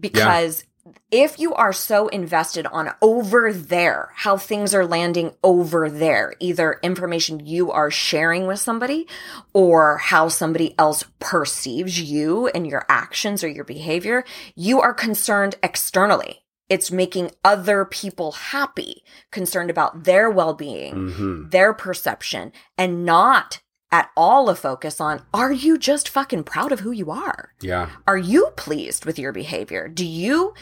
because 0.00 0.64
if 1.10 1.38
you 1.38 1.54
are 1.54 1.72
so 1.72 2.08
invested 2.08 2.66
on 2.66 2.90
over 3.02 3.52
there, 3.52 4.10
how 4.14 4.36
things 4.36 4.74
are 4.74 4.86
landing 4.86 5.32
over 5.42 5.88
there, 5.88 6.34
either 6.40 6.78
information 6.82 7.44
you 7.44 7.70
are 7.70 7.90
sharing 7.90 8.46
with 8.46 8.58
somebody 8.58 9.06
or 9.52 9.98
how 9.98 10.28
somebody 10.28 10.74
else 10.78 11.04
perceives 11.18 12.00
you 12.00 12.48
and 12.48 12.66
your 12.66 12.84
actions 12.88 13.42
or 13.42 13.48
your 13.48 13.64
behavior, 13.64 14.24
you 14.54 14.80
are 14.80 14.94
concerned 14.94 15.54
externally. 15.62 16.42
It's 16.68 16.90
making 16.90 17.30
other 17.44 17.84
people 17.84 18.32
happy, 18.32 19.02
concerned 19.30 19.70
about 19.70 20.04
their 20.04 20.28
well 20.28 20.54
being, 20.54 20.94
Mm-hmm. 20.94 21.48
their 21.50 21.72
perception, 21.72 22.52
and 22.76 23.04
not 23.04 23.60
at 23.96 24.10
all 24.14 24.50
a 24.50 24.54
focus 24.54 25.00
on 25.00 25.22
are 25.32 25.50
you 25.50 25.78
just 25.78 26.06
fucking 26.10 26.44
proud 26.44 26.70
of 26.70 26.80
who 26.80 26.90
you 26.90 27.10
are? 27.10 27.54
Yeah. 27.62 27.88
Are 28.06 28.18
you 28.18 28.50
pleased 28.54 29.06
with 29.06 29.18
your 29.18 29.32
behavior? 29.32 29.88
Do 29.88 30.04
you 30.04 30.52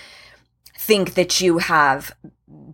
think 0.79 1.15
that 1.15 1.41
you 1.41 1.59
have 1.59 2.15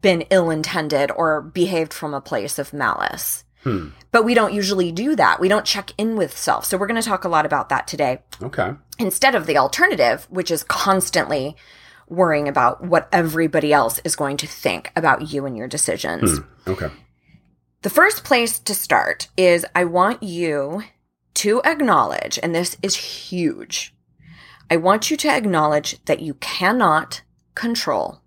been 0.03 0.23
ill 0.29 0.51
intended 0.51 1.11
or 1.13 1.41
behaved 1.41 1.95
from 1.95 2.13
a 2.13 2.21
place 2.21 2.59
of 2.59 2.75
malice? 2.75 3.45
Hmm. 3.63 3.89
But 4.13 4.27
we 4.27 4.35
don't 4.35 4.53
usually 4.53 4.93
do 4.93 5.17
that. 5.17 5.41
We 5.41 5.49
don't 5.49 5.65
check 5.65 5.93
in 5.97 6.17
with 6.17 6.37
self. 6.37 6.67
So 6.67 6.77
we're 6.77 6.87
going 6.87 7.01
to 7.01 7.09
talk 7.09 7.25
a 7.25 7.29
lot 7.29 7.47
about 7.47 7.71
that 7.71 7.87
today 7.87 8.21
Okay. 8.43 8.75
instead 8.99 9.35
of 9.35 9.47
the 9.47 9.57
alternative, 9.57 10.27
which 10.29 10.51
is 10.51 10.63
constantly 10.63 11.57
worrying 12.07 12.49
about 12.49 12.85
what 12.85 13.09
everybody 13.13 13.73
else 13.73 13.99
is 14.05 14.15
going 14.15 14.37
to 14.39 14.47
think 14.47 14.93
about 14.95 15.33
you 15.33 15.47
and 15.47 15.57
your 15.57 15.69
decisions. 15.69 16.41
Okay. 16.67 16.89
The 17.83 17.91
first 17.91 18.25
place 18.25 18.59
to 18.59 18.75
start 18.75 19.29
is 19.39 19.65
I 19.75 19.85
want 19.85 20.23
you 20.23 20.83
to 21.35 21.63
acknowledge, 21.65 22.39
and 22.43 22.55
this 22.55 22.77
is 22.83 22.95
huge. 22.95 23.95
I 24.71 24.77
want 24.77 25.11
you 25.11 25.17
to 25.17 25.31
acknowledge 25.31 25.97
that 26.05 26.21
you 26.21 26.35
cannot 26.35 27.23
control 27.55 28.21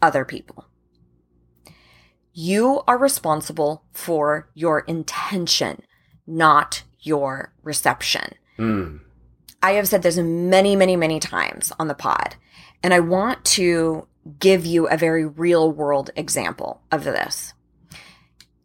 other 0.00 0.24
people. 0.24 0.66
You 2.32 2.82
are 2.86 2.96
responsible 2.96 3.82
for 3.90 4.48
your 4.54 4.80
intention, 4.80 5.82
not 6.24 6.84
your 7.00 7.52
reception. 7.64 8.36
Mm. 8.56 9.00
I 9.60 9.72
have 9.72 9.88
said 9.88 10.02
this 10.04 10.16
many, 10.16 10.76
many, 10.76 10.94
many 10.94 11.18
times 11.18 11.72
on 11.76 11.88
the 11.88 11.94
pod, 11.94 12.36
and 12.84 12.94
I 12.94 13.00
want 13.00 13.44
to 13.46 14.06
give 14.38 14.64
you 14.64 14.86
a 14.86 14.96
very 14.96 15.26
real 15.26 15.72
world 15.72 16.10
example 16.14 16.82
of 16.92 17.02
this 17.02 17.52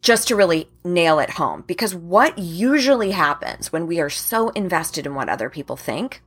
just 0.08 0.26
to 0.26 0.34
really 0.34 0.66
nail 0.84 1.18
it 1.18 1.28
home. 1.28 1.62
Because 1.66 1.94
what 1.94 2.38
usually 2.38 3.10
happens 3.10 3.70
when 3.70 3.86
we 3.86 4.00
are 4.00 4.08
so 4.08 4.48
invested 4.50 5.04
in 5.04 5.14
what 5.14 5.28
other 5.28 5.50
people 5.50 5.76
think 5.76 6.22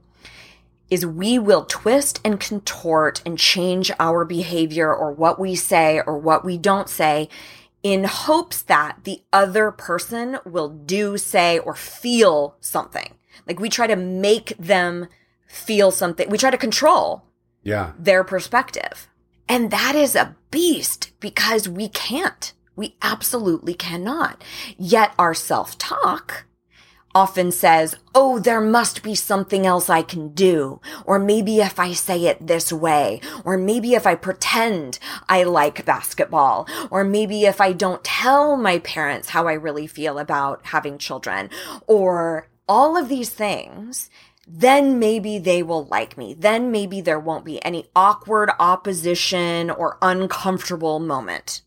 is 0.91 1.03
we 1.03 1.39
will 1.39 1.65
twist 1.65 2.21
and 2.23 2.39
contort 2.39 3.23
and 3.25 3.39
change 3.39 3.89
our 3.99 4.23
behavior 4.23 4.93
or 4.93 5.11
what 5.11 5.39
we 5.39 5.55
say 5.55 5.99
or 6.05 6.15
what 6.19 6.45
we 6.45 6.59
don't 6.59 6.89
say 6.89 7.27
in 7.81 8.03
hopes 8.03 8.61
that 8.61 8.99
the 9.03 9.23
other 9.33 9.71
person 9.71 10.37
will 10.45 10.69
do, 10.69 11.17
say, 11.17 11.57
or 11.57 11.73
feel 11.73 12.55
something. 12.59 13.15
Like 13.47 13.59
we 13.59 13.67
try 13.67 13.87
to 13.87 13.95
make 13.95 14.55
them 14.59 15.07
feel 15.47 15.89
something. 15.89 16.29
We 16.29 16.37
try 16.37 16.51
to 16.51 16.57
control 16.67 17.23
Yeah. 17.63 17.93
their 17.97 18.23
perspective. 18.23 19.07
And 19.49 19.71
that 19.71 19.95
is 19.95 20.15
a 20.15 20.35
beast 20.51 21.09
because 21.19 21.67
we 21.67 21.89
can't. 21.89 22.53
We 22.75 22.95
absolutely 23.01 23.73
cannot. 23.73 24.43
Yet 24.77 25.13
our 25.19 25.33
self 25.33 25.77
talk 25.77 26.45
often 27.13 27.51
says, 27.51 27.95
Oh, 28.15 28.39
there 28.39 28.61
must 28.61 29.03
be 29.03 29.15
something 29.15 29.65
else 29.65 29.89
I 29.89 30.01
can 30.01 30.29
do. 30.29 30.79
Or 31.05 31.19
maybe 31.19 31.59
if 31.59 31.79
I 31.79 31.93
say 31.93 32.25
it 32.25 32.47
this 32.47 32.71
way. 32.71 33.21
Or 33.43 33.57
maybe 33.57 33.93
if 33.93 34.07
I 34.07 34.15
pretend 34.15 34.99
I 35.27 35.43
like 35.43 35.85
basketball. 35.85 36.67
Or 36.89 37.03
maybe 37.03 37.43
if 37.43 37.59
I 37.59 37.73
don't 37.73 38.03
tell 38.03 38.55
my 38.57 38.79
parents 38.79 39.29
how 39.29 39.47
I 39.47 39.53
really 39.53 39.87
feel 39.87 40.19
about 40.19 40.65
having 40.67 40.97
children. 40.97 41.49
Or 41.87 42.47
all 42.67 42.97
of 42.97 43.09
these 43.09 43.29
things 43.29 44.09
then 44.53 44.99
maybe 44.99 45.37
they 45.39 45.63
will 45.63 45.85
like 45.85 46.17
me. 46.17 46.33
Then 46.33 46.71
maybe 46.71 46.99
there 46.99 47.19
won't 47.19 47.45
be 47.45 47.63
any 47.63 47.85
awkward 47.95 48.49
opposition 48.59 49.69
or 49.69 49.97
uncomfortable 50.01 50.99
moment. 50.99 51.61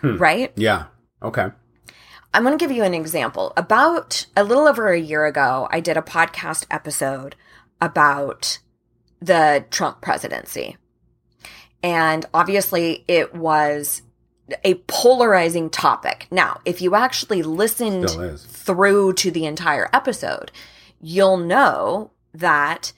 Hmm. 0.00 0.16
Right? 0.16 0.52
Yeah. 0.56 0.86
Okay. 1.22 1.48
I'm 2.34 2.42
going 2.42 2.56
to 2.56 2.62
give 2.62 2.74
you 2.74 2.82
an 2.82 2.94
example. 2.94 3.52
About 3.56 4.26
a 4.36 4.44
little 4.44 4.68
over 4.68 4.88
a 4.88 5.00
year 5.00 5.24
ago, 5.24 5.68
I 5.70 5.80
did 5.80 5.96
a 5.96 6.02
podcast 6.02 6.66
episode 6.70 7.34
about 7.80 8.58
the 9.20 9.64
Trump 9.70 10.02
presidency. 10.02 10.76
And 11.82 12.26
obviously, 12.34 13.04
it 13.08 13.34
was 13.34 14.02
a 14.64 14.74
polarizing 14.86 15.70
topic. 15.70 16.26
Now, 16.30 16.60
if 16.64 16.80
you 16.80 16.94
actually 16.94 17.42
listened 17.42 18.10
through 18.38 19.14
to 19.14 19.30
the 19.30 19.46
entire 19.46 19.88
episode, 19.92 20.52
you'll 21.00 21.38
know 21.38 22.12
that 22.34 22.92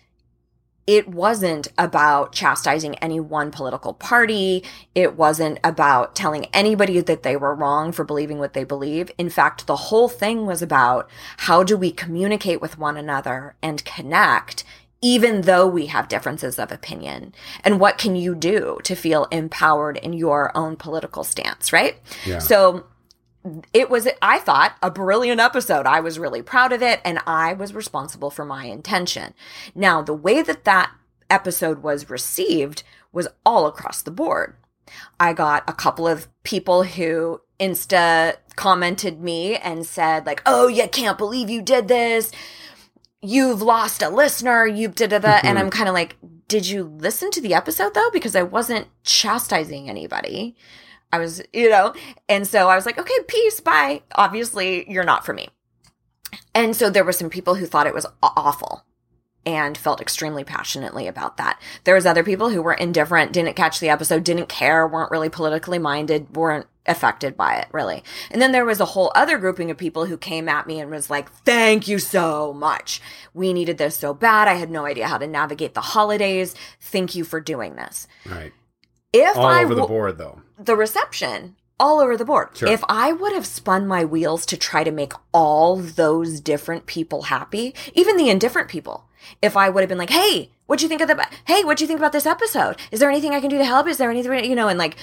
it 0.88 1.07
wasn't 1.07 1.68
about 1.76 2.33
chastising 2.33 2.95
any 2.95 3.21
one 3.21 3.50
political 3.50 3.92
party. 3.92 4.64
It 4.95 5.18
wasn't 5.18 5.61
about 5.62 6.16
telling 6.16 6.47
anybody 6.47 7.00
that 7.02 7.23
they 7.23 7.37
were 7.37 7.54
wrong 7.54 7.92
for 7.92 8.04
believing 8.04 8.38
what 8.38 8.54
they 8.54 8.64
believe. 8.64 9.11
In 9.18 9.28
fact, 9.28 9.66
the 9.66 9.76
whole 9.76 10.09
thing 10.09 10.47
was 10.47 10.62
about 10.62 11.11
how 11.37 11.62
do 11.62 11.76
we 11.76 11.90
communicate 11.90 12.62
with 12.62 12.78
one 12.78 12.97
another 12.97 13.54
and 13.62 13.85
connect 13.85 14.64
even 15.00 15.42
though 15.42 15.64
we 15.64 15.87
have 15.87 16.09
differences 16.09 16.59
of 16.59 16.73
opinion 16.73 17.33
and 17.62 17.78
what 17.78 17.99
can 17.99 18.16
you 18.16 18.35
do 18.35 18.80
to 18.83 18.97
feel 18.97 19.26
empowered 19.26 19.97
in 19.97 20.12
your 20.12 20.50
own 20.57 20.75
political 20.75 21.23
stance, 21.23 21.73
right? 21.73 22.00
Yeah. 22.26 22.40
So 22.40 22.85
it 23.73 23.88
was 23.88 24.09
i 24.21 24.38
thought 24.38 24.76
a 24.83 24.90
brilliant 24.90 25.40
episode. 25.40 25.87
I 25.87 26.00
was 26.00 26.18
really 26.18 26.42
proud 26.42 26.73
of 26.73 26.83
it 26.83 27.00
and 27.04 27.18
i 27.26 27.52
was 27.52 27.75
responsible 27.75 28.30
for 28.30 28.45
my 28.45 28.64
intention. 28.66 29.35
Now 29.75 30.02
the 30.02 30.14
way 30.14 30.42
that 30.42 30.64
that 30.64 30.92
episode 31.30 31.83
was 31.83 32.11
received 32.11 32.83
was 33.12 33.28
all 33.45 33.66
across 33.66 34.02
the 34.02 34.11
board. 34.11 34.57
I 35.21 35.33
got 35.33 35.64
a 35.68 35.73
couple 35.73 36.09
of 36.09 36.28
people 36.42 36.85
who 36.85 37.40
insta 37.61 38.37
commented 38.57 39.21
me 39.21 39.57
and 39.57 39.87
said 39.87 40.26
like 40.26 40.42
oh 40.47 40.68
you 40.68 40.88
can't 40.88 41.18
believe 41.18 41.50
you 41.50 41.62
did 41.62 41.88
this. 41.88 42.33
You've 43.21 43.62
lost 43.62 44.02
a 44.02 44.09
listener. 44.11 44.66
You've 44.66 44.95
da 44.95 45.07
da 45.07 45.18
da. 45.18 45.40
And 45.42 45.59
i'm 45.59 45.66
mm-hmm. 45.66 45.76
kind 45.76 45.88
of 45.88 45.95
like 45.95 46.16
did 46.49 46.66
you 46.66 46.85
listen 46.85 47.30
to 47.33 47.40
the 47.40 47.54
episode 47.54 47.95
though? 47.95 48.11
Because 48.12 48.35
i 48.35 48.42
wasn't 48.42 48.88
chastising 49.04 49.88
anybody 49.88 50.57
I 51.12 51.19
was, 51.19 51.43
you 51.53 51.71
know, 51.71 51.95
and 52.29 52.47
so 52.47 52.69
I 52.69 52.77
was 52.77 52.87
like, 52.87 52.99
okay, 52.99 53.19
peace, 53.27 53.61
bye. 53.61 54.03
Obviously, 54.15 54.91
you're 54.91 55.05
not 55.05 55.25
for 55.25 55.33
me. 55.33 55.49
And 56.55 56.77
so 56.77 56.91
there 56.91 57.05
were 57.05 57.12
some 57.12 57.31
people 57.31 57.55
who 57.55 57.67
thought 57.67 57.87
it 57.87 57.95
was 57.95 58.07
awful 58.23 58.85
and 59.47 59.79
felt 59.79 60.00
extremely 60.00 60.45
passionately 60.45 61.07
about 61.07 61.38
that. 61.38 61.59
There 61.85 61.95
was 61.95 62.05
other 62.05 62.23
people 62.23 62.50
who 62.50 62.61
were 62.61 62.75
indifferent, 62.75 63.33
didn't 63.33 63.57
catch 63.57 63.81
the 63.81 63.88
episode, 63.88 64.25
didn't 64.25 64.49
care, 64.50 64.87
weren't 64.87 65.11
really 65.11 65.31
politically 65.31 65.79
minded, 65.79 66.37
weren't 66.37 66.67
affected 66.85 67.37
by 67.37 67.57
it 67.57 67.69
really. 67.73 68.03
And 68.31 68.43
then 68.43 68.53
there 68.53 68.65
was 68.65 68.81
a 68.81 68.87
whole 68.87 69.12
other 69.15 69.38
grouping 69.38 69.71
of 69.71 69.79
people 69.79 70.07
who 70.07 70.19
came 70.19 70.49
at 70.49 70.67
me 70.67 70.81
and 70.81 70.91
was 70.91 71.09
like, 71.09 71.31
"Thank 71.45 71.88
you 71.88 71.99
so 71.99 72.53
much. 72.53 73.00
We 73.33 73.53
needed 73.53 73.79
this 73.79 73.97
so 73.97 74.12
bad. 74.12 74.49
I 74.49 74.55
had 74.55 74.71
no 74.71 74.85
idea 74.85 75.07
how 75.07 75.19
to 75.19 75.27
navigate 75.27 75.75
the 75.75 75.81
holidays. 75.81 76.55
Thank 76.81 77.15
you 77.15 77.25
for 77.25 77.41
doing 77.41 77.77
this." 77.77 78.07
Right. 78.27 78.53
If 79.12 79.37
All 79.37 79.47
I 79.47 79.65
over 79.65 79.75
the 79.75 79.87
board, 79.87 80.19
though. 80.19 80.43
the 80.59 80.77
reception 80.77 81.57
all 81.81 82.00
over 82.00 82.17
the 82.17 82.25
board. 82.25 82.49
Sure. 82.55 82.69
If 82.69 82.83
I 82.88 83.12
would 83.12 83.33
have 83.33 83.47
spun 83.47 83.87
my 83.87 84.05
wheels 84.05 84.45
to 84.47 84.57
try 84.57 84.83
to 84.85 84.91
make 84.91 85.12
all 85.33 85.77
those 85.77 86.41
different 86.41 86.87
people 86.87 87.23
happy, 87.23 87.75
even 87.95 88.17
the 88.17 88.29
indifferent 88.31 88.69
people, 88.69 89.05
if 89.41 89.57
I 89.57 89.69
would 89.69 89.81
have 89.83 89.88
been 89.88 89.99
like, 89.99 90.11
"Hey, 90.11 90.50
what'd 90.67 90.83
you 90.83 90.88
think 90.88 91.00
of 91.00 91.09
the? 91.09 91.27
Hey, 91.47 91.62
what'd 91.65 91.81
you 91.81 91.87
think 91.87 92.00
about 92.00 92.12
this 92.12 92.27
episode? 92.27 92.77
Is 92.91 93.00
there 93.00 93.09
anything 93.09 93.33
I 93.33 93.41
can 93.41 93.49
do 93.50 93.59
to 93.59 93.65
help? 93.65 93.87
Is 93.87 93.97
there 93.97 94.11
anything 94.11 94.45
you 94.45 94.57
know?" 94.57 94.69
And 94.69 94.79
like, 94.79 94.97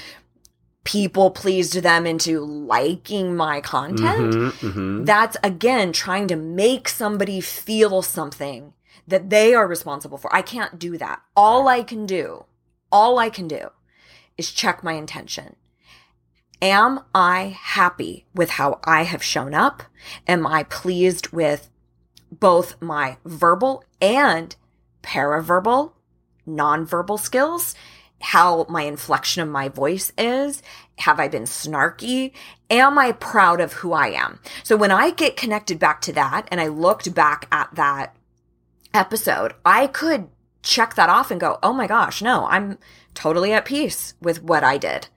people 0.84 1.32
pleased 1.32 1.74
them 1.82 2.06
into 2.06 2.42
liking 2.42 3.36
my 3.36 3.60
content. 3.62 4.36
Mhm, 4.36 4.52
mhm. 4.52 5.06
That's 5.06 5.36
again 5.44 5.92
trying 5.94 6.28
to 6.28 6.36
make 6.36 6.88
somebody 6.90 7.42
feel 7.42 8.02
something 8.02 8.74
that 9.08 9.30
they 9.30 9.54
are 9.56 9.66
responsible 9.68 10.18
for. 10.18 10.34
I 10.36 10.42
can't 10.42 10.78
do 10.78 10.98
that. 10.98 11.22
All 11.36 11.68
I 11.68 11.82
can 11.84 12.06
do, 12.06 12.46
all 12.92 13.18
I 13.18 13.30
can 13.30 13.48
do 13.48 13.70
is 14.38 14.52
check 14.52 14.84
my 14.84 14.94
intention. 14.94 15.56
Am 16.62 17.02
I 17.14 17.58
happy 17.60 18.26
with 18.34 18.52
how 18.52 18.80
I 18.84 19.04
have 19.04 19.24
shown 19.24 19.54
up? 19.54 19.84
Am 20.28 20.48
I 20.48 20.64
pleased 20.64 21.30
with 21.30 21.70
both 22.32 22.82
my 22.82 23.18
verbal 23.26 23.84
and 24.02 24.56
paraverbal, 25.04 25.92
nonverbal 26.48 27.20
skills? 27.20 27.76
How 28.22 28.66
my 28.70 28.84
inflection 28.84 29.44
of 29.44 29.50
my 29.50 29.70
voice 29.70 30.12
is? 30.18 30.64
Have 31.00 31.20
I 31.20 31.28
been 31.28 31.44
snarky? 31.44 32.32
Am 32.70 32.98
I 32.98 33.12
proud 33.12 33.60
of 33.60 33.74
who 33.74 33.94
I 33.94 34.08
am? 34.08 34.40
So 34.64 34.78
when 34.78 34.92
I 34.92 35.12
get 35.12 35.36
connected 35.38 35.78
back 35.78 36.02
to 36.02 36.14
that 36.14 36.48
and 36.50 36.62
I 36.62 36.68
looked 36.68 37.14
back 37.14 37.48
at 37.52 37.76
that 37.76 38.16
episode, 38.94 39.54
I 39.66 39.88
could 39.88 40.30
check 40.66 40.96
that 40.96 41.10
off 41.10 41.32
and 41.32 41.40
go, 41.40 41.60
oh 41.64 41.72
my 41.72 41.88
gosh, 41.88 42.22
no, 42.22 42.46
I'm 42.48 42.78
totally 43.14 43.54
at 43.54 43.66
peace 43.66 44.16
with 44.20 44.44
what 44.44 44.64
I 44.64 44.78
did. 44.78 45.08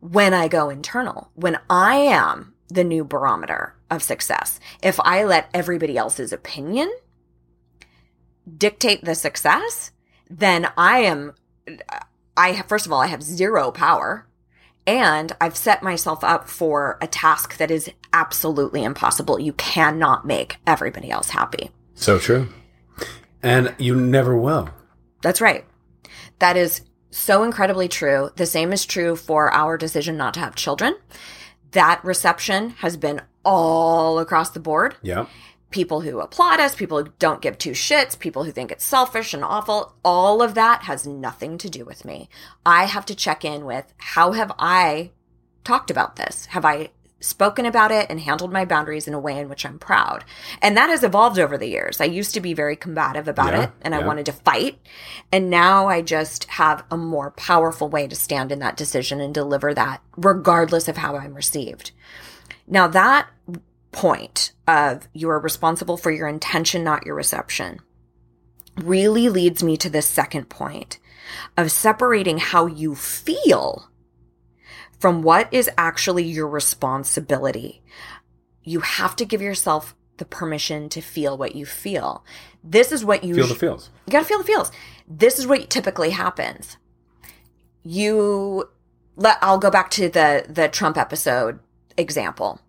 When 0.00 0.34
I 0.34 0.48
go 0.48 0.68
internal, 0.68 1.30
when 1.34 1.58
I 1.70 1.96
am 1.96 2.54
the 2.68 2.84
new 2.84 3.04
barometer 3.04 3.74
of 3.90 4.02
success, 4.02 4.60
if 4.82 5.00
I 5.00 5.24
let 5.24 5.48
everybody 5.54 5.96
else's 5.96 6.32
opinion 6.32 6.92
dictate 8.56 9.04
the 9.04 9.14
success, 9.14 9.92
then 10.28 10.68
I 10.76 11.00
am, 11.00 11.34
I 12.36 12.52
have, 12.52 12.66
first 12.66 12.84
of 12.84 12.92
all, 12.92 13.00
I 13.00 13.06
have 13.06 13.22
zero 13.22 13.70
power. 13.70 14.26
And 14.86 15.32
I've 15.38 15.56
set 15.56 15.82
myself 15.82 16.24
up 16.24 16.48
for 16.48 16.96
a 17.02 17.06
task 17.06 17.58
that 17.58 17.70
is 17.70 17.90
absolutely 18.14 18.82
impossible. 18.84 19.38
You 19.38 19.52
cannot 19.52 20.26
make 20.26 20.56
everybody 20.66 21.10
else 21.10 21.28
happy. 21.28 21.70
So 21.94 22.18
true. 22.18 22.48
And 23.42 23.74
you 23.78 23.94
never 23.94 24.36
will. 24.36 24.70
That's 25.22 25.40
right. 25.40 25.64
That 26.38 26.56
is 26.56 26.82
so 27.10 27.42
incredibly 27.42 27.88
true. 27.88 28.30
The 28.36 28.46
same 28.46 28.72
is 28.72 28.84
true 28.86 29.16
for 29.16 29.52
our 29.52 29.76
decision 29.76 30.16
not 30.16 30.34
to 30.34 30.40
have 30.40 30.54
children. 30.54 30.94
That 31.72 32.04
reception 32.04 32.70
has 32.70 32.96
been 32.96 33.22
all 33.44 34.18
across 34.18 34.50
the 34.50 34.60
board. 34.60 34.96
Yeah. 35.02 35.26
people 35.70 36.00
who 36.00 36.20
applaud 36.20 36.60
us, 36.60 36.74
people 36.74 37.02
who 37.02 37.12
don't 37.18 37.42
give 37.42 37.58
two 37.58 37.72
shits, 37.72 38.18
people 38.18 38.44
who 38.44 38.50
think 38.52 38.70
it's 38.72 38.84
selfish 38.84 39.34
and 39.34 39.44
awful, 39.44 39.94
all 40.02 40.40
of 40.42 40.54
that 40.54 40.84
has 40.84 41.06
nothing 41.06 41.58
to 41.58 41.68
do 41.68 41.84
with 41.84 42.04
me. 42.06 42.28
I 42.64 42.84
have 42.86 43.04
to 43.06 43.14
check 43.14 43.44
in 43.44 43.66
with 43.66 43.92
how 43.98 44.32
have 44.32 44.52
I 44.58 45.10
talked 45.64 45.90
about 45.90 46.16
this? 46.16 46.46
Have 46.46 46.64
I 46.64 46.90
spoken 47.20 47.66
about 47.66 47.90
it 47.90 48.06
and 48.08 48.20
handled 48.20 48.52
my 48.52 48.64
boundaries 48.64 49.08
in 49.08 49.14
a 49.14 49.18
way 49.18 49.38
in 49.38 49.48
which 49.48 49.66
I'm 49.66 49.78
proud? 49.78 50.24
And 50.62 50.76
that 50.76 50.90
has 50.90 51.02
evolved 51.02 51.38
over 51.38 51.58
the 51.58 51.68
years. 51.68 52.00
I 52.00 52.04
used 52.04 52.34
to 52.34 52.40
be 52.40 52.54
very 52.54 52.76
combative 52.76 53.28
about 53.28 53.52
Yeah, 53.52 53.64
it 53.64 53.70
and 53.82 53.94
I 53.94 54.06
wanted 54.06 54.26
to 54.26 54.32
fight. 54.32 54.78
And 55.32 55.50
now 55.50 55.88
I 55.88 56.02
just 56.02 56.44
have 56.44 56.84
a 56.90 56.96
more 56.96 57.30
powerful 57.32 57.88
way 57.88 58.06
to 58.06 58.14
stand 58.14 58.52
in 58.52 58.60
that 58.60 58.76
decision 58.76 59.20
and 59.20 59.34
deliver 59.34 59.74
that 59.74 60.02
regardless 60.16 60.88
of 60.88 60.98
how 60.98 61.16
I'm 61.16 61.34
received. 61.34 61.92
Now 62.66 62.86
that 62.88 63.28
point 63.92 64.52
of 64.66 65.08
you 65.12 65.28
are 65.30 65.40
responsible 65.40 65.96
for 65.96 66.10
your 66.10 66.28
intention, 66.28 66.84
not 66.84 67.06
your 67.06 67.14
reception, 67.14 67.80
really 68.76 69.28
leads 69.28 69.62
me 69.62 69.76
to 69.78 69.90
this 69.90 70.06
second 70.06 70.48
point 70.48 70.98
of 71.56 71.70
separating 71.70 72.38
how 72.38 72.66
you 72.66 72.94
feel 72.94 73.90
from 74.98 75.22
what 75.22 75.52
is 75.52 75.70
actually 75.78 76.24
your 76.24 76.48
responsibility. 76.48 77.82
You 78.62 78.80
have 78.80 79.16
to 79.16 79.24
give 79.24 79.40
yourself 79.40 79.94
the 80.18 80.24
permission 80.24 80.88
to 80.90 81.00
feel 81.00 81.38
what 81.38 81.54
you 81.54 81.64
feel. 81.64 82.24
This 82.64 82.90
is 82.92 83.04
what 83.04 83.22
you 83.24 83.34
Feel 83.36 83.46
the 83.46 83.54
feels. 83.54 83.90
you 84.06 84.12
gotta 84.12 84.24
feel 84.24 84.38
the 84.38 84.44
feels. 84.44 84.72
This 85.06 85.38
is 85.38 85.46
what 85.46 85.70
typically 85.70 86.10
happens. 86.10 86.76
You 87.84 88.68
let 89.16 89.38
I'll 89.40 89.58
go 89.58 89.70
back 89.70 89.90
to 89.92 90.08
the 90.08 90.44
the 90.48 90.68
Trump 90.68 90.96
episode 90.98 91.60
example. 91.96 92.60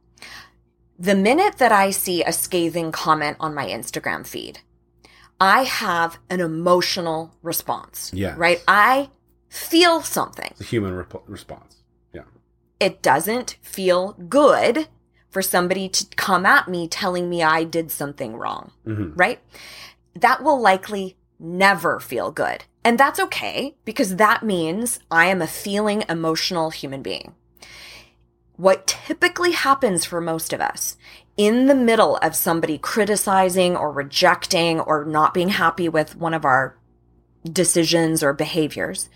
The 0.97 1.15
minute 1.15 1.57
that 1.57 1.71
I 1.71 1.91
see 1.91 2.23
a 2.23 2.31
scathing 2.31 2.91
comment 2.91 3.37
on 3.39 3.53
my 3.55 3.65
Instagram 3.65 4.27
feed, 4.27 4.59
I 5.39 5.63
have 5.63 6.19
an 6.29 6.39
emotional 6.41 7.33
response. 7.41 8.11
Yeah. 8.13 8.35
Right? 8.37 8.61
I 8.67 9.09
feel 9.47 10.01
something. 10.01 10.47
It's 10.51 10.61
a 10.61 10.65
human 10.65 10.93
rep- 10.95 11.23
response. 11.27 11.77
It 12.79 13.01
doesn't 13.01 13.57
feel 13.61 14.13
good 14.13 14.87
for 15.29 15.41
somebody 15.41 15.89
to 15.89 16.05
come 16.15 16.45
at 16.45 16.67
me 16.67 16.87
telling 16.87 17.29
me 17.29 17.43
I 17.43 17.63
did 17.63 17.91
something 17.91 18.35
wrong 18.35 18.71
hmm 18.85 19.13
right? 19.15 19.39
That 20.15 20.43
will 20.43 20.59
likely 20.59 21.17
never 21.39 21.99
feel 21.99 22.31
good. 22.31 22.65
And 22.83 22.97
that's 22.99 23.19
okay 23.19 23.75
because 23.85 24.15
that 24.15 24.43
means 24.43 24.99
I 25.11 25.25
am 25.27 25.41
a 25.41 25.47
feeling 25.47 26.03
emotional 26.09 26.69
human 26.71 27.01
being. 27.01 27.35
What 28.55 28.87
typically 28.87 29.51
happens 29.51 30.03
for 30.05 30.19
most 30.19 30.51
of 30.51 30.59
us 30.59 30.97
in 31.37 31.67
the 31.67 31.75
middle 31.75 32.17
of 32.17 32.35
somebody 32.35 32.77
criticizing 32.77 33.77
or 33.77 33.91
rejecting 33.91 34.79
or 34.81 35.05
not 35.05 35.33
being 35.33 35.49
happy 35.49 35.87
with 35.87 36.17
one 36.17 36.33
of 36.33 36.43
our 36.43 36.77
decisions 37.45 38.21
or 38.21 38.33
behaviors 38.33 39.09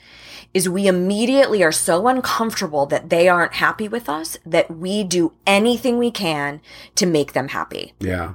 is 0.53 0.69
we 0.69 0.87
immediately 0.87 1.63
are 1.63 1.71
so 1.71 2.07
uncomfortable 2.07 2.85
that 2.85 3.09
they 3.09 3.27
aren't 3.27 3.53
happy 3.55 3.87
with 3.87 4.07
us 4.07 4.37
that 4.45 4.69
we 4.69 5.03
do 5.03 5.33
anything 5.47 5.97
we 5.97 6.11
can 6.11 6.61
to 6.95 7.05
make 7.05 7.33
them 7.33 7.49
happy 7.49 7.93
Yeah. 7.99 8.33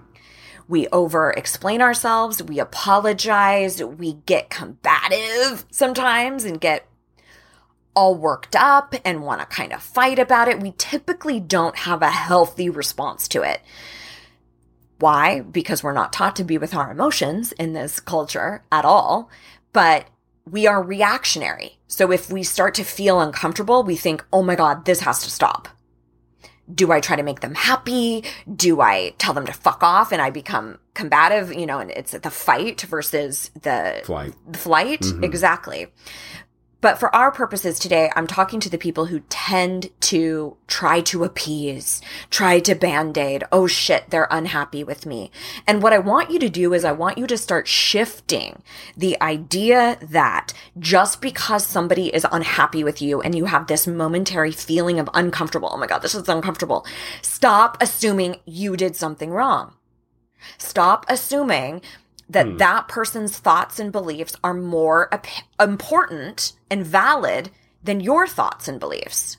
we 0.66 0.88
over 0.88 1.30
explain 1.30 1.80
ourselves, 1.80 2.42
we 2.42 2.58
apologize, 2.58 3.82
we 3.82 4.14
get 4.26 4.50
combative 4.50 5.64
sometimes 5.70 6.44
and 6.44 6.60
get 6.60 6.86
all 7.94 8.14
worked 8.14 8.54
up 8.54 8.94
and 9.04 9.22
want 9.22 9.40
to 9.40 9.46
kind 9.46 9.72
of 9.72 9.82
fight 9.82 10.18
about 10.20 10.46
it. 10.46 10.60
We 10.60 10.72
typically 10.78 11.40
don't 11.40 11.74
have 11.78 12.00
a 12.02 12.10
healthy 12.10 12.68
response 12.70 13.26
to 13.28 13.42
it. 13.42 13.60
Why? 15.00 15.40
Because 15.40 15.82
we're 15.82 15.92
not 15.92 16.12
taught 16.12 16.36
to 16.36 16.44
be 16.44 16.58
with 16.58 16.74
our 16.74 16.90
emotions 16.92 17.52
in 17.52 17.72
this 17.72 17.98
culture 17.98 18.62
at 18.70 18.84
all, 18.84 19.30
but 19.72 20.06
we 20.48 20.66
are 20.66 20.82
reactionary. 20.82 21.77
So 21.88 22.12
if 22.12 22.30
we 22.30 22.42
start 22.42 22.74
to 22.76 22.84
feel 22.84 23.20
uncomfortable, 23.20 23.82
we 23.82 23.96
think, 23.96 24.24
oh 24.32 24.42
my 24.42 24.54
God, 24.54 24.84
this 24.84 25.00
has 25.00 25.22
to 25.24 25.30
stop 25.30 25.68
do 26.72 26.92
I 26.92 27.00
try 27.00 27.16
to 27.16 27.22
make 27.22 27.40
them 27.40 27.54
happy? 27.54 28.24
Do 28.54 28.80
I 28.80 29.14
tell 29.18 29.32
them 29.32 29.46
to 29.46 29.52
fuck 29.52 29.82
off 29.82 30.12
and 30.12 30.20
I 30.20 30.30
become 30.30 30.78
combative? 30.94 31.52
You 31.52 31.66
know, 31.66 31.78
and 31.78 31.90
it's 31.90 32.12
the 32.12 32.30
fight 32.30 32.82
versus 32.82 33.50
the 33.62 34.02
Flight. 34.04 34.34
the 34.46 34.58
flight. 34.58 35.00
Mhm. 35.00 35.24
Exactly. 35.24 35.86
But 36.80 36.98
for 36.98 37.14
our 37.14 37.32
purposes 37.32 37.78
today, 37.78 38.10
I'm 38.14 38.28
talking 38.28 38.60
to 38.60 38.70
the 38.70 38.78
people 38.78 39.06
who 39.06 39.20
tend 39.28 39.90
to 40.02 40.56
try 40.68 41.00
to 41.02 41.24
appease, 41.24 42.00
try 42.30 42.60
to 42.60 42.76
band 42.76 43.18
aid. 43.18 43.42
Oh 43.50 43.66
shit, 43.66 44.10
they're 44.10 44.28
unhappy 44.30 44.84
with 44.84 45.04
me. 45.04 45.32
And 45.66 45.82
what 45.82 45.92
I 45.92 45.98
want 45.98 46.30
you 46.30 46.38
to 46.38 46.48
do 46.48 46.72
is 46.72 46.84
I 46.84 46.92
want 46.92 47.18
you 47.18 47.26
to 47.26 47.36
start 47.36 47.66
shifting 47.66 48.62
the 48.96 49.20
idea 49.20 49.98
that 50.02 50.52
just 50.78 51.20
because 51.20 51.66
somebody 51.66 52.14
is 52.14 52.24
unhappy 52.30 52.84
with 52.84 53.02
you 53.02 53.20
and 53.20 53.34
you 53.34 53.46
have 53.46 53.66
this 53.66 53.88
momentary 53.88 54.52
feeling 54.52 55.00
of 55.00 55.10
uncomfortable, 55.14 55.70
oh 55.72 55.78
my 55.78 55.88
God, 55.88 55.98
this 55.98 56.14
is 56.14 56.28
uncomfortable. 56.28 56.86
Stop 57.22 57.76
assuming 57.80 58.36
you 58.44 58.76
did 58.76 58.94
something 58.94 59.30
wrong. 59.30 59.74
Stop 60.58 61.04
assuming 61.08 61.82
that 62.28 62.46
hmm. 62.46 62.56
that 62.58 62.88
person's 62.88 63.38
thoughts 63.38 63.78
and 63.78 63.92
beliefs 63.92 64.36
are 64.44 64.54
more 64.54 65.10
important 65.60 66.52
and 66.70 66.86
valid 66.86 67.50
than 67.82 68.00
your 68.00 68.26
thoughts 68.26 68.68
and 68.68 68.78
beliefs. 68.80 69.38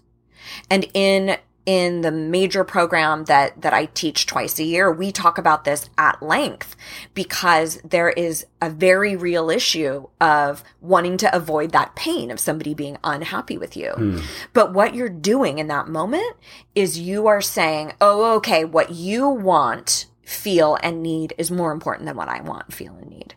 And 0.70 0.88
in 0.94 1.38
in 1.66 2.02
the 2.02 2.12
major 2.12 2.64
program 2.64 3.26
that 3.26 3.62
that 3.62 3.74
I 3.74 3.86
teach 3.86 4.26
twice 4.26 4.58
a 4.58 4.64
year, 4.64 4.92
we 4.92 5.12
talk 5.12 5.38
about 5.38 5.66
this 5.66 5.88
at 6.00 6.24
length 6.24 6.76
because 7.14 7.80
there 7.84 8.10
is 8.10 8.48
a 8.60 8.72
very 8.72 9.16
real 9.16 9.52
issue 9.52 10.08
of 10.20 10.64
wanting 10.82 11.18
to 11.18 11.36
avoid 11.36 11.72
that 11.72 11.96
pain 11.96 12.32
of 12.32 12.40
somebody 12.40 12.74
being 12.74 12.98
unhappy 13.04 13.58
with 13.58 13.78
you. 13.78 13.92
Hmm. 13.92 14.20
But 14.54 14.74
what 14.74 14.96
you're 14.96 15.10
doing 15.10 15.60
in 15.60 15.68
that 15.68 15.88
moment 15.88 16.36
is 16.74 17.00
you 17.00 17.28
are 17.28 17.42
saying, 17.42 17.94
"Oh, 18.02 18.38
okay, 18.38 18.66
what 18.66 18.92
you 18.92 19.30
want, 19.30 20.08
feel 20.30 20.78
and 20.84 21.02
need 21.02 21.34
is 21.38 21.50
more 21.50 21.72
important 21.72 22.06
than 22.06 22.16
what 22.16 22.30
I 22.30 22.42
want, 22.42 22.74
feel 22.74 22.96
and 22.96 23.10
need." 23.10 23.36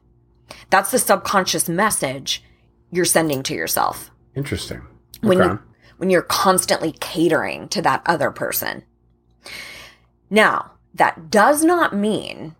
That's 0.70 0.90
the 0.90 0.98
subconscious 0.98 1.68
message 1.68 2.44
you're 2.90 3.04
sending 3.04 3.42
to 3.44 3.54
yourself 3.54 4.10
Interesting. 4.34 4.82
when 5.20 5.38
you 5.38 5.58
when 5.96 6.10
you're 6.10 6.22
constantly 6.22 6.92
catering 6.92 7.68
to 7.68 7.80
that 7.82 8.02
other 8.06 8.30
person. 8.30 8.82
Now, 10.28 10.72
that 10.94 11.30
does 11.30 11.62
not 11.62 11.94
mean 11.94 12.56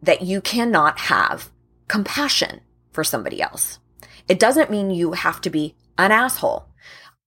that 0.00 0.22
you 0.22 0.40
cannot 0.40 1.00
have 1.00 1.50
compassion 1.88 2.60
for 2.92 3.02
somebody 3.02 3.42
else. 3.42 3.78
It 4.28 4.38
doesn't 4.38 4.70
mean 4.70 4.90
you 4.90 5.12
have 5.12 5.40
to 5.40 5.50
be 5.50 5.74
an 5.98 6.12
asshole. 6.12 6.66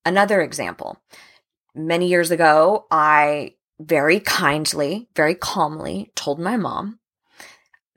Another 0.05 0.41
example. 0.41 1.01
Many 1.73 2.07
years 2.07 2.31
ago, 2.31 2.85
I 2.89 3.54
very 3.79 4.19
kindly, 4.19 5.07
very 5.15 5.35
calmly 5.35 6.11
told 6.15 6.39
my 6.39 6.57
mom 6.57 6.99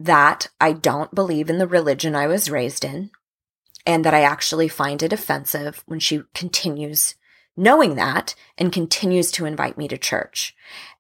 that 0.01 0.49
I 0.61 0.73
don't 0.73 1.15
believe 1.15 1.51
in 1.51 1.59
the 1.59 1.67
religion 1.67 2.15
I 2.15 2.27
was 2.27 2.51
raised 2.51 2.85
in 2.85 3.11
and 3.87 4.05
that 4.05 4.15
I 4.15 4.23
actually 4.23 4.69
find 4.69 5.03
it 5.03 5.13
offensive 5.13 5.83
when 5.87 5.99
she 5.99 6.23
continues 6.35 7.15
knowing 7.59 7.97
that 7.97 8.37
and 8.57 8.73
continues 8.73 9.33
to 9.33 9.45
invite 9.45 9.77
me 9.77 9.89
to 9.89 9.99
church. 9.99 10.55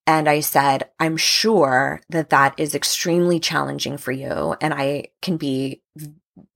And 0.07 0.29
I 0.29 0.41
said, 0.41 0.91
I'm 0.99 1.17
sure 1.17 2.01
that 2.09 2.31
that 2.31 2.55
is 2.59 2.75
extremely 2.75 3.39
challenging 3.39 3.97
for 3.97 4.11
you. 4.11 4.57
And 4.61 4.75
I 4.75 5.09
can 5.23 5.37
be, 5.37 5.83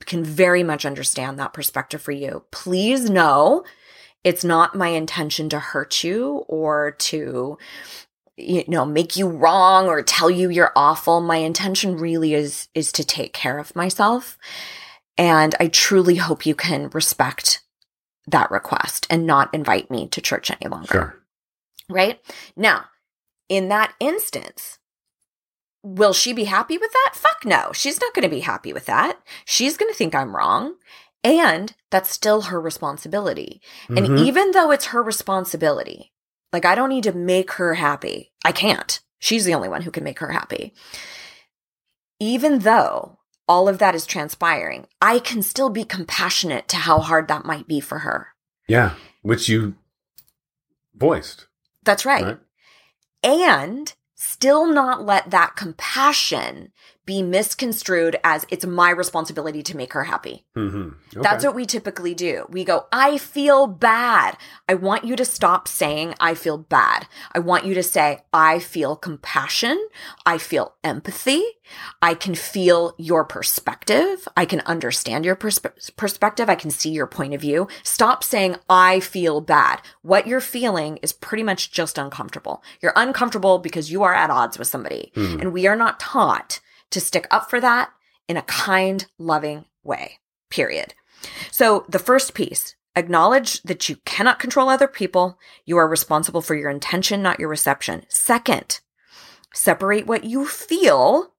can 0.04 0.24
very 0.24 0.64
much 0.64 0.84
understand 0.84 1.38
that 1.38 1.52
perspective 1.52 2.02
for 2.02 2.10
you. 2.10 2.44
Please 2.50 3.08
know 3.08 3.62
it's 4.24 4.42
not 4.42 4.74
my 4.74 4.88
intention 4.88 5.48
to 5.50 5.60
hurt 5.60 6.02
you 6.02 6.44
or 6.48 6.92
to, 6.92 7.58
you 8.42 8.64
know, 8.68 8.84
make 8.84 9.16
you 9.16 9.28
wrong 9.28 9.86
or 9.88 10.02
tell 10.02 10.30
you 10.30 10.50
you're 10.50 10.72
awful. 10.76 11.20
My 11.20 11.36
intention 11.36 11.96
really 11.96 12.34
is, 12.34 12.68
is 12.74 12.92
to 12.92 13.04
take 13.04 13.32
care 13.32 13.58
of 13.58 13.74
myself. 13.76 14.38
And 15.18 15.54
I 15.60 15.68
truly 15.68 16.16
hope 16.16 16.46
you 16.46 16.54
can 16.54 16.88
respect 16.90 17.62
that 18.26 18.50
request 18.50 19.06
and 19.10 19.26
not 19.26 19.52
invite 19.52 19.90
me 19.90 20.08
to 20.08 20.20
church 20.20 20.50
any 20.50 20.70
longer. 20.70 20.86
Sure. 20.88 21.18
Right? 21.88 22.20
Now, 22.56 22.86
in 23.48 23.68
that 23.68 23.94
instance, 24.00 24.78
will 25.82 26.12
she 26.12 26.32
be 26.32 26.44
happy 26.44 26.78
with 26.78 26.92
that? 26.92 27.10
Fuck 27.14 27.44
no. 27.44 27.72
She's 27.72 28.00
not 28.00 28.14
going 28.14 28.22
to 28.22 28.28
be 28.28 28.40
happy 28.40 28.72
with 28.72 28.86
that. 28.86 29.20
She's 29.44 29.76
going 29.76 29.90
to 29.90 29.96
think 29.96 30.14
I'm 30.14 30.34
wrong. 30.34 30.74
And 31.24 31.74
that's 31.90 32.10
still 32.10 32.42
her 32.42 32.60
responsibility. 32.60 33.60
And 33.88 34.06
Mhm. 34.06 34.18
even 34.26 34.50
though 34.52 34.70
it's 34.70 34.86
her 34.86 35.02
responsibility, 35.02 36.12
like 36.52 36.64
I 36.64 36.74
don't 36.74 36.88
need 36.88 37.04
to 37.04 37.12
make 37.12 37.52
her 37.52 37.74
happy. 37.74 38.32
I 38.44 38.52
can't. 38.52 39.00
She's 39.18 39.44
the 39.44 39.54
only 39.54 39.68
one 39.68 39.82
who 39.82 39.90
can 39.90 40.04
make 40.04 40.18
her 40.18 40.32
happy. 40.32 40.74
Even 42.18 42.60
though 42.60 43.18
all 43.48 43.68
of 43.68 43.78
that 43.78 43.94
is 43.94 44.06
transpiring, 44.06 44.86
I 45.00 45.18
can 45.18 45.42
still 45.42 45.70
be 45.70 45.84
compassionate 45.84 46.68
to 46.68 46.76
how 46.76 46.98
hard 46.98 47.28
that 47.28 47.44
might 47.44 47.66
be 47.66 47.80
for 47.80 48.00
her. 48.00 48.28
Yeah. 48.68 48.94
Which 49.22 49.48
you 49.48 49.74
voiced. 50.94 51.46
That's 51.84 52.04
right. 52.04 52.24
Right. 52.24 52.38
And 53.22 53.92
still 54.14 54.66
not 54.66 55.04
let 55.04 55.30
that 55.30 55.56
compassion 55.56 56.72
be 57.04 57.22
misconstrued 57.22 58.16
as 58.22 58.46
it's 58.48 58.64
my 58.64 58.90
responsibility 58.90 59.62
to 59.64 59.76
make 59.76 59.92
her 59.92 60.04
happy. 60.04 60.44
hmm 60.54 60.90
That's 61.12 61.44
what 61.44 61.54
we 61.54 61.66
typically 61.66 62.14
do. 62.14 62.46
We 62.48 62.64
go, 62.64 62.86
I 62.92 63.18
feel 63.18 63.66
bad. 63.66 64.36
I 64.68 64.74
want 64.74 65.04
you 65.04 65.16
to 65.16 65.24
stop 65.24 65.66
saying, 65.66 66.14
I 66.20 66.34
feel 66.34 66.58
bad. 66.58 67.06
I 67.32 67.40
want 67.40 67.64
you 67.64 67.74
to 67.74 67.82
say, 67.82 68.22
I 68.32 68.60
feel 68.60 68.94
compassion. 68.96 69.78
I 70.24 70.38
feel 70.38 70.74
empathy. 70.84 71.42
I 72.00 72.14
can 72.14 72.34
feel 72.34 72.94
your 72.98 73.24
perspective. 73.24 74.28
I 74.36 74.44
can 74.44 74.60
understand 74.60 75.24
your 75.24 75.36
perspe- 75.36 75.96
perspective. 75.96 76.48
I 76.48 76.54
can 76.54 76.70
see 76.70 76.90
your 76.90 77.06
point 77.06 77.34
of 77.34 77.40
view. 77.40 77.68
Stop 77.82 78.22
saying, 78.22 78.56
I 78.68 79.00
feel 79.00 79.40
bad. 79.40 79.80
What 80.02 80.26
you're 80.26 80.40
feeling 80.40 80.98
is 81.02 81.12
pretty 81.12 81.42
much 81.42 81.72
just 81.72 81.98
uncomfortable. 81.98 82.62
You're 82.80 82.92
uncomfortable 82.96 83.58
because 83.58 83.90
you 83.90 84.02
are 84.02 84.14
at 84.14 84.30
odds 84.30 84.58
with 84.58 84.68
somebody. 84.68 85.12
And 85.16 85.52
we 85.52 85.66
are 85.66 85.76
not 85.76 85.98
taught 86.00 86.60
to 86.92 87.00
stick 87.00 87.26
up 87.30 87.50
for 87.50 87.60
that 87.60 87.90
in 88.28 88.36
a 88.36 88.42
kind, 88.42 89.06
loving 89.18 89.64
way, 89.82 90.18
period. 90.50 90.94
So 91.50 91.84
the 91.88 91.98
first 91.98 92.34
piece, 92.34 92.76
acknowledge 92.94 93.62
that 93.62 93.88
you 93.88 93.96
cannot 94.04 94.38
control 94.38 94.68
other 94.68 94.88
people. 94.88 95.38
You 95.64 95.76
are 95.78 95.88
responsible 95.88 96.42
for 96.42 96.54
your 96.54 96.70
intention, 96.70 97.22
not 97.22 97.40
your 97.40 97.48
reception. 97.48 98.04
Second, 98.08 98.80
separate 99.52 100.06
what 100.06 100.24
you 100.24 100.46
feel 100.46 101.32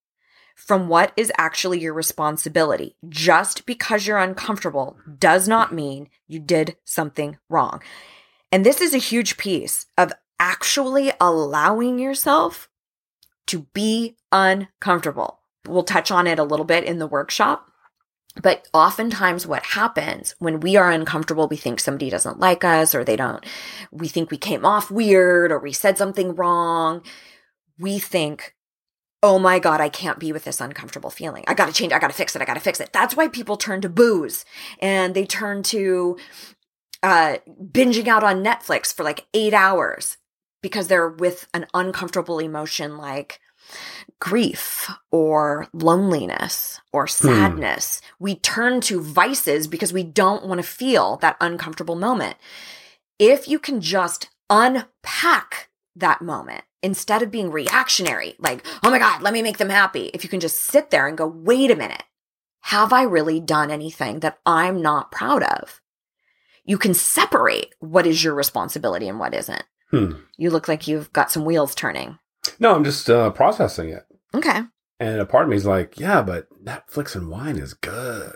from 0.56 0.88
what 0.88 1.12
is 1.18 1.32
actually 1.38 1.80
your 1.80 1.94
responsibility. 1.94 2.96
Just 3.08 3.66
because 3.66 4.08
you're 4.08 4.18
uncomfortable 4.18 4.98
does 5.20 5.48
not 5.48 5.74
mean 5.74 6.10
you 6.28 6.40
did 6.40 6.78
something 6.86 7.38
wrong. 7.50 7.82
And 8.52 8.66
this 8.66 8.82
is 8.82 8.94
a 8.94 9.00
huge 9.00 9.38
piece 9.38 9.88
of 9.98 10.14
actually 10.40 11.12
allowing 11.20 12.00
yourself 12.00 12.70
to 13.48 13.68
be 13.74 14.16
uncomfortable. 14.32 15.40
We'll 15.68 15.84
touch 15.84 16.12
on 16.12 16.28
it 16.28 16.40
a 16.40 16.44
little 16.44 16.66
bit 16.66 16.84
in 16.84 17.00
the 17.00 17.08
workshop. 17.08 17.70
But 18.42 18.68
oftentimes, 18.74 19.46
what 19.46 19.64
happens 19.64 20.36
when 20.40 20.60
we 20.60 20.76
are 20.76 20.90
uncomfortable, 20.90 21.48
we 21.48 21.58
think 21.58 21.80
somebody 21.80 22.10
doesn't 22.10 22.40
like 22.40 22.64
us, 22.64 22.96
or 22.96 23.04
they 23.04 23.16
don't, 23.16 23.46
we 23.92 24.08
think 24.08 24.32
we 24.32 24.38
came 24.38 24.66
off 24.66 24.90
weird, 24.90 25.52
or 25.52 25.60
we 25.60 25.72
said 25.72 25.98
something 25.98 26.36
wrong. 26.36 27.04
We 27.78 28.00
think, 28.00 28.56
oh 29.22 29.38
my 29.38 29.60
God, 29.60 29.82
I 29.82 29.90
can't 29.90 30.20
be 30.20 30.34
with 30.34 30.46
this 30.46 30.60
uncomfortable 30.60 31.12
feeling. 31.12 31.44
I 31.48 31.54
gotta 31.54 31.74
change, 31.74 31.94
I 31.94 32.00
gotta 32.00 32.14
fix 32.14 32.36
it, 32.36 32.42
I 32.42 32.46
gotta 32.46 32.60
fix 32.60 32.80
it. 32.80 32.92
That's 32.92 33.16
why 33.16 33.28
people 33.28 33.56
turn 33.56 33.82
to 33.82 33.90
booze 33.90 34.46
and 34.80 35.14
they 35.14 35.26
turn 35.26 35.62
to 35.64 36.18
uh, 37.04 37.38
binging 37.48 38.08
out 38.08 38.24
on 38.24 38.44
Netflix 38.44 38.94
for 38.94 39.04
like 39.04 39.26
eight 39.34 39.54
hours 39.54 40.18
because 40.62 40.88
they're 40.88 41.10
with 41.10 41.48
an 41.54 41.68
uncomfortable 41.74 42.40
emotion 42.40 42.98
like 42.98 43.40
grief 44.20 44.90
or 45.12 45.68
loneliness 45.74 46.80
or 46.92 47.08
sadness. 47.08 48.02
We 48.20 48.36
turn 48.36 48.82
to 48.82 49.02
vices 49.02 49.68
because 49.68 49.92
we 49.92 50.04
don't 50.04 50.46
want 50.46 50.60
to 50.60 50.68
feel 50.68 51.18
that 51.18 51.38
uncomfortable 51.42 51.96
moment. 51.96 52.38
If 53.20 53.48
you 53.48 53.60
can 53.60 53.82
just 53.82 54.30
unpack 54.50 55.70
that 55.96 56.22
moment 56.22 56.64
instead 56.82 57.22
of 57.22 57.32
being 57.32 57.52
reactionary, 57.52 58.36
like, 58.40 58.66
oh 58.84 58.90
my 58.90 59.00
God, 59.00 59.22
let 59.22 59.34
me 59.34 59.42
make 59.42 59.58
them 59.58 59.70
happy. 59.70 60.10
If 60.14 60.24
you 60.24 60.30
can 60.30 60.40
just 60.40 60.60
sit 60.62 60.90
there 60.90 61.08
and 61.08 61.18
go, 61.18 61.28
wait 61.28 61.72
a 61.72 61.76
minute, 61.76 62.04
have 62.62 62.94
I 62.94 63.04
really 63.04 63.42
done 63.42 63.72
anything 63.72 64.22
that 64.22 64.40
I'm 64.46 64.82
not 64.82 65.12
proud 65.12 65.44
of? 65.44 65.82
You 66.64 66.78
can 66.78 66.94
separate 66.94 67.76
what 67.80 68.08
is 68.08 68.24
your 68.24 68.34
responsibility 68.34 69.10
and 69.10 69.20
what 69.20 69.34
isn't. 69.34 69.64
Hmm. 69.92 70.14
You 70.38 70.50
look 70.50 70.68
like 70.68 70.88
you've 70.88 71.12
got 71.12 71.30
some 71.30 71.44
wheels 71.44 71.76
turning. 71.76 72.20
No, 72.60 72.76
I'm 72.76 72.84
just 72.84 73.10
uh, 73.10 73.30
processing 73.32 73.90
it. 73.90 74.06
Okay. 74.34 74.62
And 75.00 75.20
a 75.20 75.26
part 75.26 75.44
of 75.44 75.50
me 75.50 75.56
is 75.56 75.66
like, 75.66 76.00
yeah, 76.00 76.22
but 76.22 76.48
Netflix 76.64 77.16
and 77.16 77.30
wine 77.30 77.58
is 77.58 77.74
good. 77.74 78.34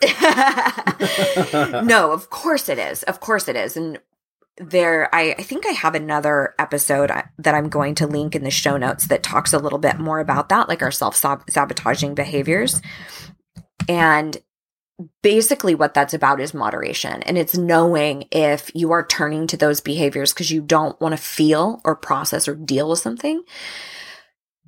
no, 1.87 2.11
of 2.11 2.29
course 2.29 2.67
it 2.67 2.77
is. 2.77 3.03
Of 3.03 3.19
course 3.19 3.47
it 3.47 3.55
is. 3.55 3.77
And 3.77 3.99
there, 4.57 5.13
I, 5.13 5.35
I 5.37 5.43
think 5.43 5.65
I 5.65 5.71
have 5.71 5.95
another 5.95 6.55
episode 6.59 7.11
that 7.37 7.55
I'm 7.55 7.69
going 7.69 7.95
to 7.95 8.07
link 8.07 8.35
in 8.35 8.43
the 8.43 8.51
show 8.51 8.75
notes 8.75 9.07
that 9.07 9.23
talks 9.23 9.53
a 9.53 9.59
little 9.59 9.79
bit 9.79 9.99
more 9.99 10.19
about 10.19 10.49
that, 10.49 10.67
like 10.67 10.81
our 10.81 10.91
self 10.91 11.15
sabotaging 11.15 12.15
behaviors. 12.15 12.81
And 13.87 14.35
basically, 15.21 15.75
what 15.75 15.93
that's 15.93 16.13
about 16.13 16.39
is 16.39 16.53
moderation. 16.53 17.21
And 17.23 17.37
it's 17.37 17.57
knowing 17.57 18.25
if 18.31 18.71
you 18.73 18.91
are 18.91 19.05
turning 19.05 19.47
to 19.47 19.57
those 19.57 19.79
behaviors 19.81 20.33
because 20.33 20.51
you 20.51 20.61
don't 20.61 20.99
want 20.99 21.13
to 21.13 21.17
feel 21.21 21.81
or 21.85 21.95
process 21.95 22.47
or 22.47 22.55
deal 22.55 22.89
with 22.89 22.99
something 22.99 23.43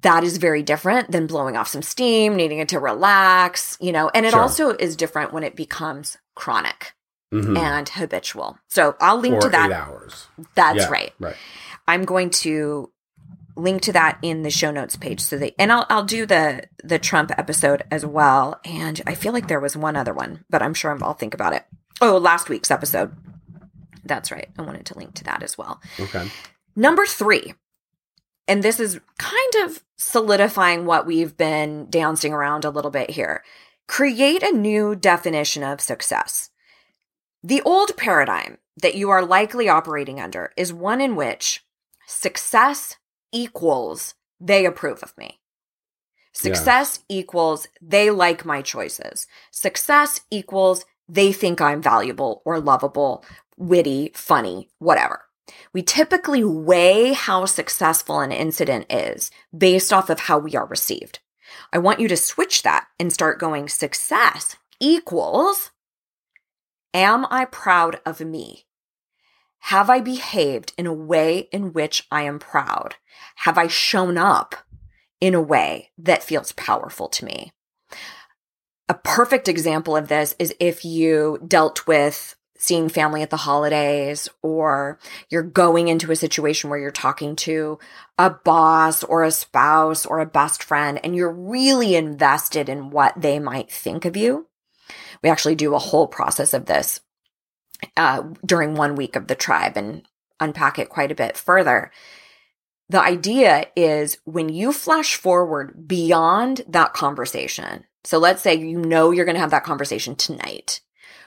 that 0.01 0.23
is 0.23 0.37
very 0.37 0.63
different 0.63 1.11
than 1.11 1.27
blowing 1.27 1.57
off 1.57 1.67
some 1.67 1.81
steam, 1.81 2.35
needing 2.37 2.59
it 2.59 2.69
to 2.69 2.79
relax, 2.79 3.77
you 3.81 3.91
know, 3.91 4.09
and 4.13 4.25
it 4.25 4.31
Sure. 4.31 4.41
also 4.41 4.69
is 4.71 4.95
different 4.95 5.33
when 5.33 5.43
it 5.43 5.55
becomes 5.57 6.17
chronic 6.35 6.93
Mhm. 7.33 7.57
and 7.57 7.89
habitual. 7.89 8.57
So 8.69 8.95
I'll 9.01 9.17
link 9.19 9.35
or 9.35 9.41
to 9.41 9.49
that. 9.49 9.71
hours. 9.71 10.27
That's 10.55 10.77
Yeah, 10.77 10.89
right. 10.89 11.13
Right. 11.19 11.35
I'm 11.87 12.05
going 12.05 12.29
to 12.29 12.91
link 13.59 13.81
to 13.83 13.93
that 13.93 14.17
in 14.21 14.43
the 14.43 14.49
show 14.49 14.71
notes 14.71 14.95
page 14.95 15.19
so 15.19 15.37
that 15.37 15.53
and 15.59 15.71
I'll 15.71 15.85
I'll 15.89 16.05
do 16.05 16.25
the 16.25 16.63
the 16.83 16.99
Trump 16.99 17.31
episode 17.37 17.83
as 17.91 18.05
well. 18.05 18.59
And 18.65 19.01
I 19.05 19.15
feel 19.15 19.33
like 19.33 19.47
there 19.47 19.59
was 19.59 19.77
one 19.77 19.95
other 19.95 20.13
one, 20.13 20.45
but 20.49 20.61
I'm 20.61 20.73
sure 20.73 20.97
I'll 21.03 21.13
think 21.13 21.33
about 21.33 21.53
it. 21.53 21.65
Oh, 22.01 22.17
last 22.17 22.49
week's 22.49 22.71
episode. 22.71 23.15
That's 24.03 24.31
right. 24.31 24.49
I 24.57 24.61
wanted 24.61 24.85
to 24.87 24.97
link 24.97 25.13
to 25.15 25.23
that 25.25 25.43
as 25.43 25.57
well. 25.57 25.81
Okay. 25.99 26.29
Number 26.75 27.05
three, 27.05 27.53
and 28.47 28.63
this 28.63 28.79
is 28.79 28.99
kind 29.17 29.65
of 29.65 29.83
solidifying 29.97 30.85
what 30.85 31.05
we've 31.05 31.35
been 31.35 31.87
dancing 31.89 32.33
around 32.33 32.65
a 32.65 32.69
little 32.69 32.91
bit 32.91 33.11
here 33.11 33.43
create 33.89 34.43
a 34.43 34.55
new 34.55 34.95
definition 34.95 35.63
of 35.63 35.81
success. 35.81 36.51
The 37.43 37.61
old 37.63 37.97
paradigm 37.97 38.59
that 38.77 38.93
you 38.93 39.09
are 39.09 39.25
likely 39.25 39.67
operating 39.67 40.21
under 40.21 40.53
is 40.55 40.71
one 40.71 41.01
in 41.01 41.15
which 41.15 41.65
success 42.05 42.97
equals 43.31 44.15
they 44.39 44.65
approve 44.65 45.03
of 45.03 45.17
me. 45.17 45.39
Success 46.33 46.99
equals 47.09 47.67
they 47.81 48.09
like 48.11 48.45
my 48.45 48.61
choices. 48.61 49.27
Success 49.51 50.21
equals 50.31 50.85
they 51.07 51.31
think 51.31 51.59
I'm 51.59 51.81
valuable 51.81 52.41
or 52.45 52.59
lovable, 52.59 53.25
witty, 53.57 54.11
funny, 54.13 54.69
whatever. 54.77 55.25
We 55.73 55.81
typically 55.81 56.43
weigh 56.43 57.13
how 57.13 57.45
successful 57.45 58.19
an 58.19 58.31
incident 58.31 58.85
is 58.89 59.31
based 59.55 59.91
off 59.91 60.09
of 60.09 60.21
how 60.21 60.37
we 60.37 60.55
are 60.55 60.65
received. 60.65 61.19
I 61.73 61.79
want 61.79 61.99
you 61.99 62.07
to 62.07 62.17
switch 62.17 62.61
that 62.63 62.87
and 62.99 63.11
start 63.11 63.39
going 63.39 63.67
success 63.67 64.55
equals 64.79 65.71
Am 66.93 67.27
I 67.29 67.45
proud 67.45 67.99
of 68.05 68.19
me? 68.19 68.65
Have 69.59 69.89
I 69.89 69.99
behaved 69.99 70.73
in 70.77 70.87
a 70.87 70.93
way 70.93 71.49
in 71.51 71.73
which 71.73 72.07
I 72.11 72.23
am 72.23 72.39
proud? 72.39 72.95
Have 73.35 73.57
I 73.57 73.67
shown 73.67 74.17
up 74.17 74.55
in 75.21 75.33
a 75.33 75.41
way 75.41 75.91
that 75.97 76.23
feels 76.23 76.51
powerful 76.53 77.07
to 77.09 77.25
me? 77.25 77.51
A 78.87 78.93
perfect 78.93 79.47
example 79.47 79.95
of 79.95 80.07
this 80.07 80.35
is 80.39 80.55
if 80.59 80.83
you 80.83 81.39
dealt 81.47 81.85
with 81.85 82.35
seeing 82.57 82.89
family 82.89 83.21
at 83.21 83.29
the 83.29 83.37
holidays 83.37 84.27
or 84.41 84.99
you're 85.29 85.43
going 85.43 85.87
into 85.87 86.11
a 86.11 86.15
situation 86.15 86.69
where 86.69 86.79
you're 86.79 86.91
talking 86.91 87.35
to 87.35 87.79
a 88.17 88.29
boss 88.29 89.03
or 89.03 89.23
a 89.23 89.31
spouse 89.31 90.05
or 90.05 90.19
a 90.19 90.25
best 90.25 90.61
friend 90.61 90.99
and 91.03 91.15
you're 91.15 91.31
really 91.31 91.95
invested 91.95 92.67
in 92.67 92.89
what 92.89 93.13
they 93.15 93.39
might 93.39 93.71
think 93.71 94.03
of 94.03 94.17
you. 94.17 94.47
We 95.23 95.29
actually 95.29 95.55
do 95.55 95.73
a 95.73 95.79
whole 95.79 96.07
process 96.07 96.53
of 96.53 96.65
this 96.65 96.99
uh, 97.97 98.23
during 98.45 98.75
one 98.75 98.95
week 98.95 99.15
of 99.15 99.27
the 99.27 99.35
tribe 99.35 99.77
and 99.77 100.03
unpack 100.39 100.79
it 100.79 100.89
quite 100.89 101.11
a 101.11 101.15
bit 101.15 101.37
further. 101.37 101.91
The 102.89 103.01
idea 103.01 103.67
is 103.75 104.17
when 104.25 104.49
you 104.49 104.73
flash 104.73 105.15
forward 105.15 105.87
beyond 105.87 106.61
that 106.67 106.93
conversation. 106.93 107.85
So 108.03 108.17
let's 108.17 108.41
say 108.41 108.55
you 108.55 108.79
know 108.79 109.11
you're 109.11 109.25
going 109.25 109.35
to 109.35 109.41
have 109.41 109.51
that 109.51 109.63
conversation 109.63 110.15
tonight. 110.15 110.81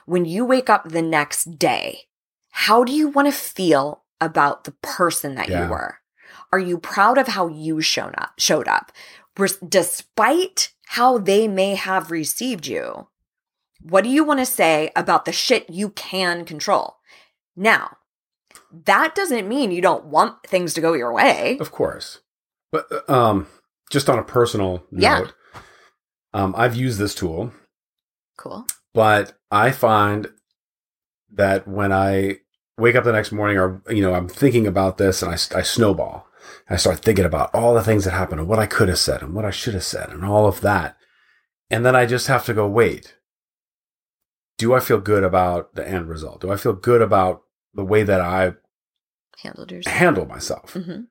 When 0.05 0.25
you 0.25 0.43
wake 0.45 0.69
up 0.69 0.89
the 0.89 1.01
next 1.01 1.57
day, 1.57 2.01
how 2.49 2.83
do 2.83 2.91
you 2.91 3.07
want 3.07 3.27
to 3.27 3.31
feel 3.31 4.03
about 4.19 4.65
the 4.65 4.73
person 4.81 5.35
that 5.35 5.47
Yeah. 5.49 5.65
you 5.65 5.71
were? 5.71 5.99
Are 6.51 6.59
you 6.59 6.77
proud 6.77 7.17
of 7.17 7.29
how 7.29 7.47
you 7.47 7.81
shown 7.81 8.13
up, 8.17 8.33
showed 8.37 8.67
up? 8.67 8.91
Despite 9.67 10.73
how 10.87 11.17
they 11.17 11.47
may 11.47 11.75
have 11.75 12.11
received 12.11 12.67
you, 12.67 13.07
what 13.83 14.03
do 14.03 14.09
you 14.09 14.23
want 14.23 14.39
to 14.39 14.45
say 14.45 14.91
about 14.95 15.25
the 15.25 15.31
shit 15.31 15.69
you 15.69 15.89
can 15.89 16.45
control? 16.45 16.97
Now, 17.55 17.97
that 18.85 19.13
doesn't 19.15 19.47
mean 19.47 19.71
you 19.71 19.81
don't 19.81 20.05
want 20.05 20.43
things 20.47 20.73
to 20.73 20.81
go 20.81 20.93
your 20.93 21.13
way. 21.13 21.57
Of 21.59 21.71
course. 21.71 22.19
But 22.71 22.87
uh, 22.91 23.11
um, 23.11 23.47
just 23.91 24.09
on 24.09 24.17
a 24.19 24.23
personal 24.23 24.83
Yeah. 24.91 25.19
note, 25.19 25.33
um, 26.33 26.55
I've 26.57 26.75
used 26.75 26.97
this 26.99 27.13
tool, 27.13 27.51
Cool. 28.37 28.65
but 28.93 29.37
I 29.51 29.71
find 29.71 30.31
that 31.31 31.67
when 31.67 31.91
I 31.91 32.37
wake 32.77 32.95
up 32.95 33.03
the 33.03 33.11
next 33.11 33.31
morning 33.31 33.57
or, 33.57 33.81
you 33.89 34.01
know, 34.01 34.13
I'm 34.15 34.27
thinking 34.27 34.65
about 34.65 34.97
this 34.97 35.21
and 35.21 35.29
I, 35.31 35.35
I 35.57 35.61
snowball. 35.61 36.27
I 36.69 36.75
start 36.77 36.99
thinking 36.99 37.25
about 37.25 37.53
all 37.53 37.73
the 37.75 37.83
things 37.83 38.05
that 38.05 38.11
happened 38.11 38.39
and 38.39 38.49
what 38.49 38.59
I 38.59 38.65
could 38.65 38.89
have 38.89 38.97
said 38.99 39.21
and 39.21 39.33
what 39.33 39.45
I 39.45 39.51
should 39.51 39.73
have 39.75 39.83
said 39.83 40.09
and 40.09 40.25
all 40.25 40.47
of 40.47 40.61
that. 40.61 40.97
And 41.69 41.85
then 41.85 41.95
I 41.95 42.05
just 42.05 42.27
have 42.27 42.45
to 42.45 42.53
go, 42.53 42.67
wait, 42.67 43.15
do 44.57 44.73
I 44.73 44.79
feel 44.79 44.99
good 44.99 45.23
about 45.23 45.75
the 45.75 45.87
end 45.87 46.07
result? 46.09 46.41
Do 46.41 46.51
I 46.51 46.57
feel 46.57 46.73
good 46.73 47.01
about 47.01 47.43
the 47.73 47.83
way 47.83 48.03
that 48.03 48.21
I 48.21 48.53
Handled 49.41 49.71
yourself. 49.71 49.95
handle 49.95 50.25
myself? 50.25 50.73
hmm 50.73 51.01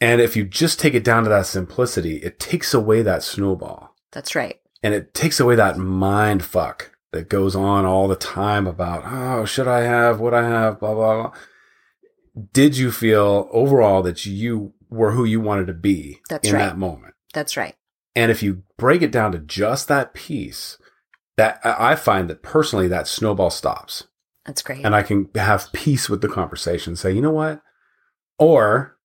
And 0.00 0.20
if 0.20 0.36
you 0.36 0.44
just 0.44 0.78
take 0.80 0.94
it 0.94 1.04
down 1.04 1.22
to 1.24 1.28
that 1.30 1.46
simplicity, 1.46 2.16
it 2.16 2.38
takes 2.40 2.74
away 2.74 3.02
that 3.02 3.22
snowball 3.22 3.94
That's 4.12 4.34
right. 4.34 4.60
and 4.82 4.92
it 4.94 5.14
takes 5.14 5.40
away 5.40 5.54
that 5.56 5.78
mind 5.78 6.44
fuck 6.44 6.90
that 7.12 7.28
goes 7.28 7.54
on 7.54 7.84
all 7.84 8.08
the 8.08 8.16
time 8.16 8.66
about, 8.66 9.04
oh, 9.06 9.44
should 9.44 9.68
I 9.68 9.82
have, 9.82 10.18
would 10.20 10.34
I 10.34 10.42
have, 10.48 10.80
blah, 10.80 10.94
blah, 10.94 11.22
blah. 11.22 11.32
Did 12.52 12.76
you 12.76 12.90
feel 12.90 13.48
overall 13.52 14.02
that 14.02 14.26
you 14.26 14.74
were 14.90 15.12
who 15.12 15.24
you 15.24 15.40
wanted 15.40 15.68
to 15.68 15.72
be 15.74 16.20
That's 16.28 16.48
in 16.48 16.54
right. 16.56 16.66
that 16.66 16.76
moment? 16.78 17.14
That's 17.32 17.56
right. 17.56 17.76
And 18.16 18.30
if 18.32 18.42
you 18.42 18.64
break 18.76 19.02
it 19.02 19.12
down 19.12 19.30
to 19.32 19.38
just 19.38 19.86
that 19.88 20.12
piece, 20.14 20.76
that 21.36 21.60
I 21.64 21.96
find 21.96 22.30
that 22.30 22.42
personally 22.42 22.88
that 22.88 23.08
snowball 23.08 23.50
stops 23.50 24.04
That's 24.46 24.62
great. 24.62 24.84
and 24.84 24.94
I 24.94 25.02
can 25.02 25.28
have 25.34 25.72
peace 25.72 26.08
with 26.08 26.20
the 26.20 26.28
conversation. 26.28 26.96
Say, 26.96 27.12
you 27.12 27.20
know 27.20 27.32
what? 27.32 27.60
Or 28.38 28.96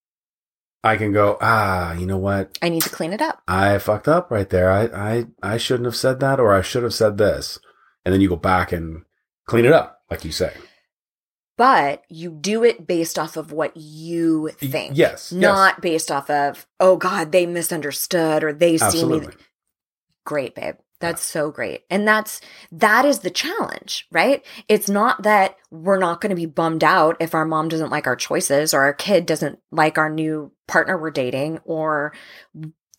I 0.84 0.96
can 0.96 1.12
go, 1.12 1.38
ah, 1.42 1.94
you 1.94 2.06
know 2.06 2.18
what? 2.18 2.58
I 2.62 2.70
need 2.70 2.84
to 2.84 2.90
clean 2.90 3.14
it 3.14 3.22
up. 3.22 3.42
I 3.48 3.78
fucked 3.80 4.08
up 4.08 4.32
right 4.32 4.50
there. 4.50 4.72
I, 4.72 4.86
I, 4.86 5.26
I 5.42 5.58
shouldn't 5.58 5.86
have 5.86 5.96
said 5.96 6.20
that, 6.22 6.40
or 6.40 6.54
I 6.54 6.62
should 6.62 6.84
have 6.84 6.94
said 6.94 7.18
this. 7.18 7.60
And 8.06 8.14
then 8.14 8.22
you 8.22 8.30
go 8.30 8.38
back 8.38 8.72
and 8.72 9.04
clean 9.46 9.66
it 9.66 9.74
up, 9.74 10.02
like 10.10 10.24
you 10.24 10.32
say. 10.32 10.54
But 11.58 12.04
you 12.08 12.32
do 12.32 12.64
it 12.64 12.88
based 12.88 13.20
off 13.20 13.36
of 13.36 13.52
what 13.52 13.76
you 13.76 14.52
think. 14.60 14.96
yes, 14.96 15.34
yes. 15.34 15.34
Not 15.34 15.82
based 15.82 16.10
off 16.10 16.30
of, 16.30 16.66
oh 16.80 16.96
God, 16.96 17.34
they 17.34 17.46
misunderstood 17.46 18.46
or 18.46 18.54
they 18.54 18.78
see 18.78 19.04
me. 19.04 19.28
Great, 20.26 20.56
babe. 20.56 20.76
That's 21.00 21.24
so 21.24 21.50
great. 21.50 21.86
And 21.90 22.08
that's 22.08 22.42
that 22.72 23.06
is 23.06 23.20
the 23.20 23.30
challenge, 23.30 24.06
right? 24.12 24.46
It's 24.68 24.90
not 24.90 25.24
that 25.24 25.56
we're 25.72 26.00
not 26.00 26.20
going 26.20 26.32
to 26.32 26.36
be 26.36 26.46
bummed 26.46 26.84
out 26.84 27.18
if 27.20 27.34
our 27.34 27.46
mom 27.46 27.70
doesn't 27.70 27.92
like 27.92 28.06
our 28.06 28.18
choices 28.18 28.74
or 28.74 28.82
our 28.82 28.94
kid 28.94 29.26
doesn't 29.26 29.60
like 29.72 29.98
our 29.98 30.10
new 30.10 30.52
partner 30.68 30.98
we're 30.98 31.12
dating 31.12 31.60
or 31.64 32.14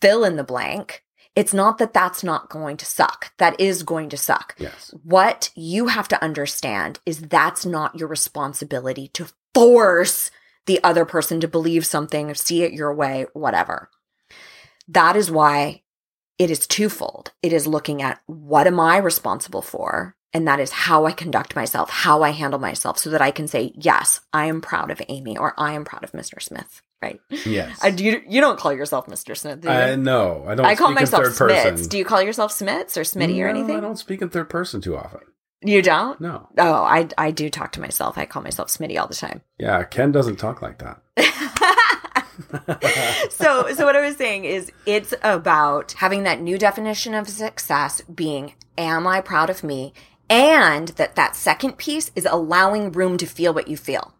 fill 0.00 0.24
in 0.24 0.36
the 0.36 0.44
blank. 0.44 1.04
It's 1.36 1.54
not 1.54 1.78
that 1.78 1.92
that's 1.92 2.24
not 2.24 2.50
going 2.50 2.76
to 2.78 2.86
suck. 2.86 3.32
That 3.38 3.60
is 3.60 3.82
going 3.82 4.08
to 4.08 4.16
suck. 4.16 4.56
Yes. 4.58 4.92
What 5.04 5.50
you 5.54 5.88
have 5.88 6.08
to 6.08 6.22
understand 6.24 7.00
is 7.06 7.20
that's 7.20 7.64
not 7.64 7.98
your 7.98 8.08
responsibility 8.08 9.08
to 9.08 9.28
force 9.54 10.30
the 10.66 10.82
other 10.82 11.04
person 11.04 11.40
to 11.40 11.48
believe 11.48 11.86
something, 11.86 12.30
or 12.30 12.34
see 12.34 12.62
it 12.62 12.72
your 12.72 12.94
way, 12.94 13.26
whatever. 13.32 13.90
That 14.88 15.16
is 15.16 15.30
why 15.30 15.82
it 16.40 16.50
is 16.50 16.66
twofold. 16.66 17.32
It 17.42 17.52
is 17.52 17.66
looking 17.66 18.00
at 18.00 18.18
what 18.24 18.66
am 18.66 18.80
I 18.80 18.96
responsible 18.96 19.60
for? 19.60 20.16
And 20.32 20.48
that 20.48 20.58
is 20.58 20.70
how 20.70 21.04
I 21.04 21.12
conduct 21.12 21.54
myself, 21.54 21.90
how 21.90 22.22
I 22.22 22.30
handle 22.30 22.58
myself, 22.58 22.96
so 22.98 23.10
that 23.10 23.20
I 23.20 23.30
can 23.30 23.46
say, 23.46 23.72
yes, 23.74 24.20
I 24.32 24.46
am 24.46 24.62
proud 24.62 24.90
of 24.90 25.02
Amy 25.08 25.36
or 25.36 25.52
I 25.58 25.74
am 25.74 25.84
proud 25.84 26.02
of 26.02 26.12
Mr. 26.12 26.40
Smith, 26.40 26.80
right? 27.02 27.20
Yes. 27.44 27.78
I, 27.82 27.90
do 27.90 28.02
you, 28.04 28.22
you 28.26 28.40
don't 28.40 28.58
call 28.58 28.72
yourself 28.72 29.06
Mr. 29.06 29.36
Smith, 29.36 29.60
do 29.60 29.68
you? 29.68 29.74
Uh, 29.74 29.78
I 29.78 29.96
know. 29.96 30.44
I 30.48 30.54
don't 30.54 30.64
I 30.64 30.76
call 30.76 30.88
speak 30.88 30.96
in 30.96 31.02
myself 31.02 31.24
third 31.24 31.50
Smits. 31.50 31.62
person. 31.72 31.88
Do 31.88 31.98
you 31.98 32.04
call 32.06 32.22
yourself 32.22 32.52
Smits 32.52 32.96
or 32.96 33.02
Smitty 33.02 33.44
or 33.44 33.48
anything? 33.48 33.76
I 33.76 33.80
don't 33.80 33.98
speak 33.98 34.22
in 34.22 34.30
third 34.30 34.48
person 34.48 34.80
too 34.80 34.96
often. 34.96 35.20
You 35.62 35.82
don't? 35.82 36.18
No. 36.22 36.48
Oh, 36.56 36.72
I 36.72 37.08
I 37.18 37.32
do 37.32 37.50
talk 37.50 37.72
to 37.72 37.82
myself. 37.82 38.16
I 38.16 38.24
call 38.24 38.42
myself 38.42 38.68
Smitty 38.68 38.98
all 38.98 39.08
the 39.08 39.14
time. 39.14 39.42
Yeah, 39.58 39.82
Ken 39.84 40.10
doesn't 40.10 40.36
talk 40.36 40.62
like 40.62 40.78
that. 40.78 41.02
so 43.30 43.72
so 43.74 43.84
what 43.84 43.96
I 43.96 44.06
was 44.06 44.16
saying 44.16 44.44
is 44.44 44.72
it's 44.86 45.14
about 45.22 45.92
having 45.92 46.24
that 46.24 46.40
new 46.40 46.58
definition 46.58 47.14
of 47.14 47.28
success 47.28 48.00
being 48.02 48.54
am 48.76 49.06
I 49.06 49.20
proud 49.20 49.50
of 49.50 49.62
me? 49.62 49.92
And 50.28 50.88
that 50.90 51.16
that 51.16 51.36
second 51.36 51.76
piece 51.76 52.10
is 52.14 52.26
allowing 52.30 52.92
room 52.92 53.16
to 53.18 53.26
feel 53.26 53.52
what 53.52 53.68
you 53.68 53.76
feel. 53.76 54.14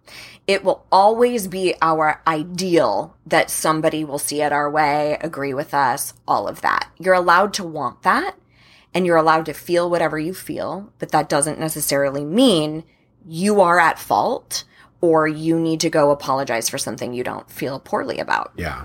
It 0.47 0.65
will 0.65 0.85
always 0.91 1.47
be 1.47 1.75
our 1.81 2.21
ideal 2.27 3.17
that 3.27 3.51
somebody 3.51 4.05
will 4.05 4.19
see 4.19 4.43
it 4.43 4.53
our 4.53 4.69
way, 4.69 5.17
agree 5.21 5.55
with 5.55 5.73
us, 5.73 6.15
all 6.27 6.49
of 6.49 6.61
that. 6.63 6.91
You're 6.99 7.15
allowed 7.15 7.55
to 7.55 7.65
want 7.65 8.03
that 8.03 8.37
and 8.93 9.07
you're 9.07 9.17
allowed 9.17 9.47
to 9.47 9.53
feel 9.53 9.89
whatever 9.89 10.19
you 10.19 10.35
feel, 10.35 10.93
but 10.99 11.13
that 11.13 11.29
doesn't 11.29 11.61
necessarily 11.61 12.25
mean 12.25 12.83
you 13.25 13.61
are 13.61 13.79
at 13.79 13.99
fault 13.99 14.65
or 15.01 15.27
you 15.27 15.59
need 15.59 15.81
to 15.81 15.91
go 15.91 16.11
apologize 16.11 16.69
for 16.69 16.79
something 16.79 17.13
you 17.15 17.25
don't 17.25 17.51
feel 17.51 17.81
poorly 17.81 18.19
about. 18.19 18.53
Yeah. 18.57 18.85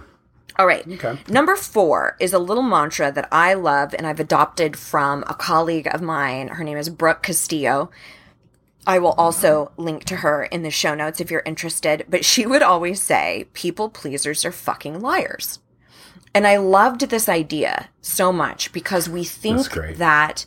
All 0.57 0.65
right. 0.65 0.87
Okay. 0.87 1.19
Number 1.27 1.55
four 1.55 2.15
is 2.19 2.31
a 2.31 2.39
little 2.39 2.63
mantra 2.63 3.11
that 3.11 3.27
I 3.31 3.55
love 3.55 3.93
and 3.93 4.07
I've 4.07 4.21
adopted 4.21 4.77
from 4.77 5.23
a 5.27 5.33
colleague 5.33 5.87
of 5.93 6.01
mine. 6.01 6.47
Her 6.47 6.63
name 6.63 6.77
is 6.77 6.89
Brooke 6.89 7.23
Castillo. 7.23 7.91
I 8.87 8.99
will 8.99 9.13
also 9.13 9.71
link 9.77 10.05
to 10.05 10.17
her 10.17 10.43
in 10.43 10.63
the 10.63 10.71
show 10.71 10.95
notes 10.95 11.19
if 11.19 11.29
you're 11.29 11.43
interested. 11.45 12.05
But 12.07 12.23
she 12.23 12.45
would 12.45 12.61
always 12.61 13.01
say, 13.01 13.47
people 13.53 13.89
pleasers 13.89 14.45
are 14.45 14.51
fucking 14.51 15.01
liars. 15.01 15.59
And 16.33 16.45
I 16.45 16.57
loved 16.57 17.09
this 17.09 17.27
idea 17.27 17.89
so 18.01 18.31
much 18.31 18.71
because 18.71 19.09
we 19.09 19.23
think 19.23 19.71
that 19.97 20.45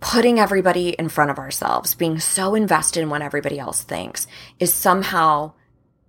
putting 0.00 0.38
everybody 0.38 0.90
in 0.90 1.08
front 1.08 1.30
of 1.30 1.38
ourselves, 1.38 1.94
being 1.94 2.20
so 2.20 2.54
invested 2.54 3.00
in 3.02 3.10
what 3.10 3.22
everybody 3.22 3.58
else 3.58 3.82
thinks, 3.82 4.26
is 4.58 4.72
somehow 4.72 5.52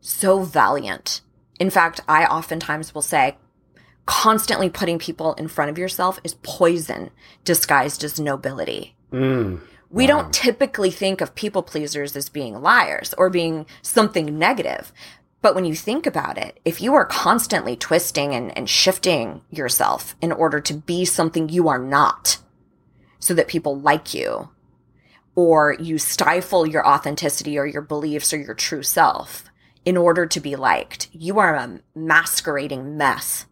so 0.02 0.44
valiant. 0.44 1.22
In 1.60 1.70
fact, 1.70 2.02
I 2.08 2.26
oftentimes 2.26 2.94
will 2.94 3.02
say, 3.02 3.38
constantly 4.06 4.70
putting 4.70 5.00
people 5.00 5.34
in 5.34 5.48
front 5.48 5.72
of 5.72 5.78
yourself 5.78 6.20
is 6.24 6.36
poison 6.44 7.10
disguised 7.44 8.04
as 8.04 8.20
nobility. 8.20 8.96
Mm. 9.12 9.62
We 9.90 10.08
don't 10.08 10.34
typically 10.34 10.92
think 10.92 11.22
of 11.22 11.36
people 11.36 11.64
pleasers 11.64 12.16
as 12.16 12.28
being 12.30 12.62
liars 12.62 13.14
or 13.18 13.30
being 13.30 13.66
something 13.82 14.38
negative. 14.38 14.92
But 15.42 15.56
when 15.56 15.66
you 15.66 15.76
think 15.76 16.06
about 16.06 16.38
it, 16.38 16.60
if 16.66 16.82
you 16.82 16.96
are 16.96 17.06
constantly 17.06 17.76
twisting 17.76 18.34
and, 18.34 18.56
and 18.58 18.70
shifting 18.70 19.42
yourself 19.52 20.16
in 20.22 20.32
order 20.32 20.60
to 20.60 20.74
be 20.74 21.06
something 21.06 21.50
you 21.50 21.68
are 21.68 21.80
not, 21.80 22.40
so 23.26 23.34
that 23.34 23.48
people 23.48 23.80
like 23.80 24.14
you, 24.14 24.50
or 25.34 25.76
you 25.80 25.98
stifle 25.98 26.68
your 26.68 26.88
authenticity 26.88 27.58
or 27.58 27.66
your 27.66 27.82
beliefs 27.82 28.32
or 28.32 28.38
your 28.38 28.54
true 28.54 28.84
self 28.84 29.46
in 29.84 29.98
order 29.98 30.28
to 30.28 30.40
be 30.40 30.56
liked, 30.56 31.08
you 31.12 31.40
are 31.40 31.56
a 31.56 31.80
masquerading 31.96 32.96
mess. 32.98 33.48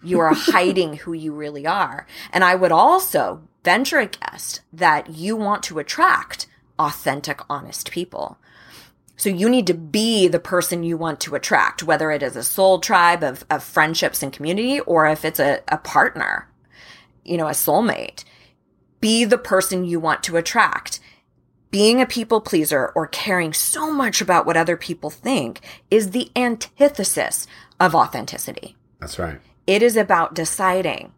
You 0.00 0.20
are 0.20 0.32
hiding 0.32 0.98
who 0.98 1.12
you 1.12 1.32
really 1.32 1.66
are. 1.66 2.06
And 2.32 2.44
I 2.44 2.54
would 2.54 2.70
also 2.70 3.42
venture 3.64 3.98
a 3.98 4.06
guess 4.06 4.60
that 4.72 5.10
you 5.10 5.34
want 5.34 5.64
to 5.64 5.80
attract 5.80 6.46
authentic, 6.78 7.40
honest 7.50 7.90
people. 7.90 8.38
So 9.16 9.28
you 9.28 9.48
need 9.48 9.66
to 9.66 9.74
be 9.74 10.28
the 10.28 10.38
person 10.38 10.84
you 10.84 10.96
want 10.96 11.18
to 11.22 11.34
attract, 11.34 11.82
whether 11.82 12.12
it 12.12 12.22
is 12.22 12.36
a 12.36 12.44
soul 12.44 12.78
tribe 12.78 13.24
of, 13.24 13.44
of 13.50 13.64
friendships 13.64 14.22
and 14.22 14.32
community 14.32 14.78
or 14.78 15.08
if 15.08 15.24
it's 15.24 15.40
a, 15.40 15.62
a 15.66 15.78
partner, 15.78 16.48
you 17.24 17.36
know, 17.36 17.48
a 17.48 17.52
soulmate. 17.52 18.22
Be 19.06 19.24
the 19.24 19.38
person 19.38 19.84
you 19.84 20.00
want 20.00 20.24
to 20.24 20.36
attract. 20.36 20.98
Being 21.70 22.00
a 22.00 22.06
people 22.06 22.40
pleaser 22.40 22.90
or 22.96 23.06
caring 23.06 23.52
so 23.52 23.92
much 23.92 24.20
about 24.20 24.46
what 24.46 24.56
other 24.56 24.76
people 24.76 25.10
think 25.10 25.60
is 25.92 26.10
the 26.10 26.32
antithesis 26.34 27.46
of 27.78 27.94
authenticity. 27.94 28.74
That's 28.98 29.16
right. 29.16 29.38
It 29.64 29.80
is 29.80 29.96
about 29.96 30.34
deciding 30.34 31.12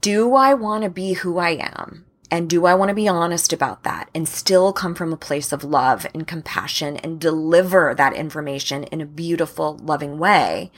do 0.00 0.36
I 0.36 0.54
want 0.54 0.84
to 0.84 0.90
be 0.90 1.14
who 1.14 1.38
I 1.38 1.58
am? 1.60 2.04
And 2.30 2.48
do 2.48 2.66
I 2.66 2.74
want 2.74 2.90
to 2.90 2.94
be 2.94 3.08
honest 3.08 3.52
about 3.52 3.82
that 3.82 4.08
and 4.14 4.28
still 4.28 4.72
come 4.72 4.94
from 4.94 5.12
a 5.12 5.16
place 5.16 5.50
of 5.50 5.64
love 5.64 6.06
and 6.14 6.24
compassion 6.24 6.98
and 6.98 7.18
deliver 7.18 7.96
that 7.96 8.14
information 8.14 8.84
in 8.84 9.00
a 9.00 9.06
beautiful, 9.06 9.76
loving 9.82 10.20
way? 10.20 10.70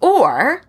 Or 0.00 0.62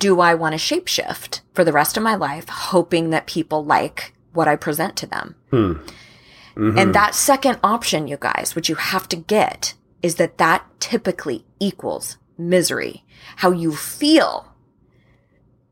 do 0.00 0.20
I 0.20 0.34
want 0.34 0.58
to 0.58 0.58
shapeshift 0.58 1.42
for 1.54 1.62
the 1.62 1.72
rest 1.72 1.96
of 1.96 2.02
my 2.02 2.16
life, 2.16 2.48
hoping 2.48 3.10
that 3.10 3.26
people 3.26 3.64
like 3.64 4.14
what 4.32 4.48
I 4.48 4.56
present 4.56 4.96
to 4.96 5.06
them? 5.06 5.36
Hmm. 5.50 5.72
Mhm. 6.56 6.80
And 6.80 6.94
that 6.94 7.14
second 7.14 7.60
option, 7.62 8.08
you 8.08 8.16
guys, 8.18 8.54
which 8.56 8.68
you 8.68 8.74
have 8.74 9.08
to 9.10 9.16
get 9.16 9.74
is 10.02 10.16
that 10.16 10.38
that 10.38 10.64
typically 10.80 11.44
equals 11.60 12.16
misery. 12.36 13.04
How 13.36 13.50
you 13.52 13.76
feel 13.76 14.52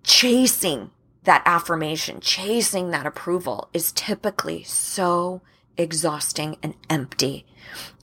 chasing 0.05 0.91
that 1.25 1.43
affirmation, 1.45 2.21
chasing 2.21 2.91
that 2.91 3.07
approval 3.07 3.69
is 3.73 3.93
typically 3.93 4.63
so 4.63 5.41
exhausting 5.77 6.57
and 6.63 6.75
empty. 6.89 7.47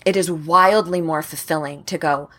It 0.05 0.15
is 0.15 0.29
wildly 0.31 1.01
more 1.01 1.21
fulfilling 1.21 1.83
to 1.85 1.97
go, 1.97 2.29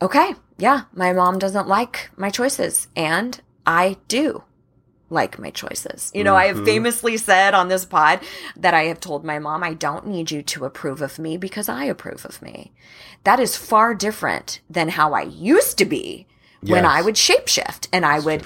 okay, 0.00 0.34
yeah, 0.58 0.82
my 0.92 1.12
mom 1.12 1.38
doesn't 1.38 1.68
like 1.68 2.10
my 2.16 2.30
choices 2.30 2.88
and 2.96 3.40
I 3.66 3.96
do. 4.08 4.44
like 5.08 5.38
my 5.38 5.50
choices. 5.50 6.10
You 6.14 6.24
know, 6.24 6.34
I 6.34 6.46
have 6.46 6.56
mm-hmm. 6.56 6.64
famously 6.64 7.16
said 7.16 7.54
on 7.54 7.68
this 7.68 7.84
pod 7.84 8.20
that 8.56 8.74
I 8.74 8.84
have 8.84 9.00
told 9.00 9.24
my 9.24 9.38
mom, 9.38 9.62
I 9.62 9.74
don't 9.74 10.06
need 10.06 10.30
you 10.30 10.42
to 10.42 10.64
approve 10.64 11.00
of 11.00 11.18
me 11.18 11.36
because 11.36 11.68
I 11.68 11.84
approve 11.84 12.24
of 12.24 12.42
me. 12.42 12.72
That 13.24 13.40
is 13.40 13.56
far 13.56 13.94
different 13.94 14.60
than 14.68 14.88
how 14.90 15.12
I 15.12 15.22
used 15.22 15.78
to 15.78 15.84
be 15.84 16.26
when 16.62 16.84
I 16.84 17.00
would 17.00 17.14
shapeshift 17.14 17.86
and 17.92 18.04
I 18.04 18.18
would 18.18 18.42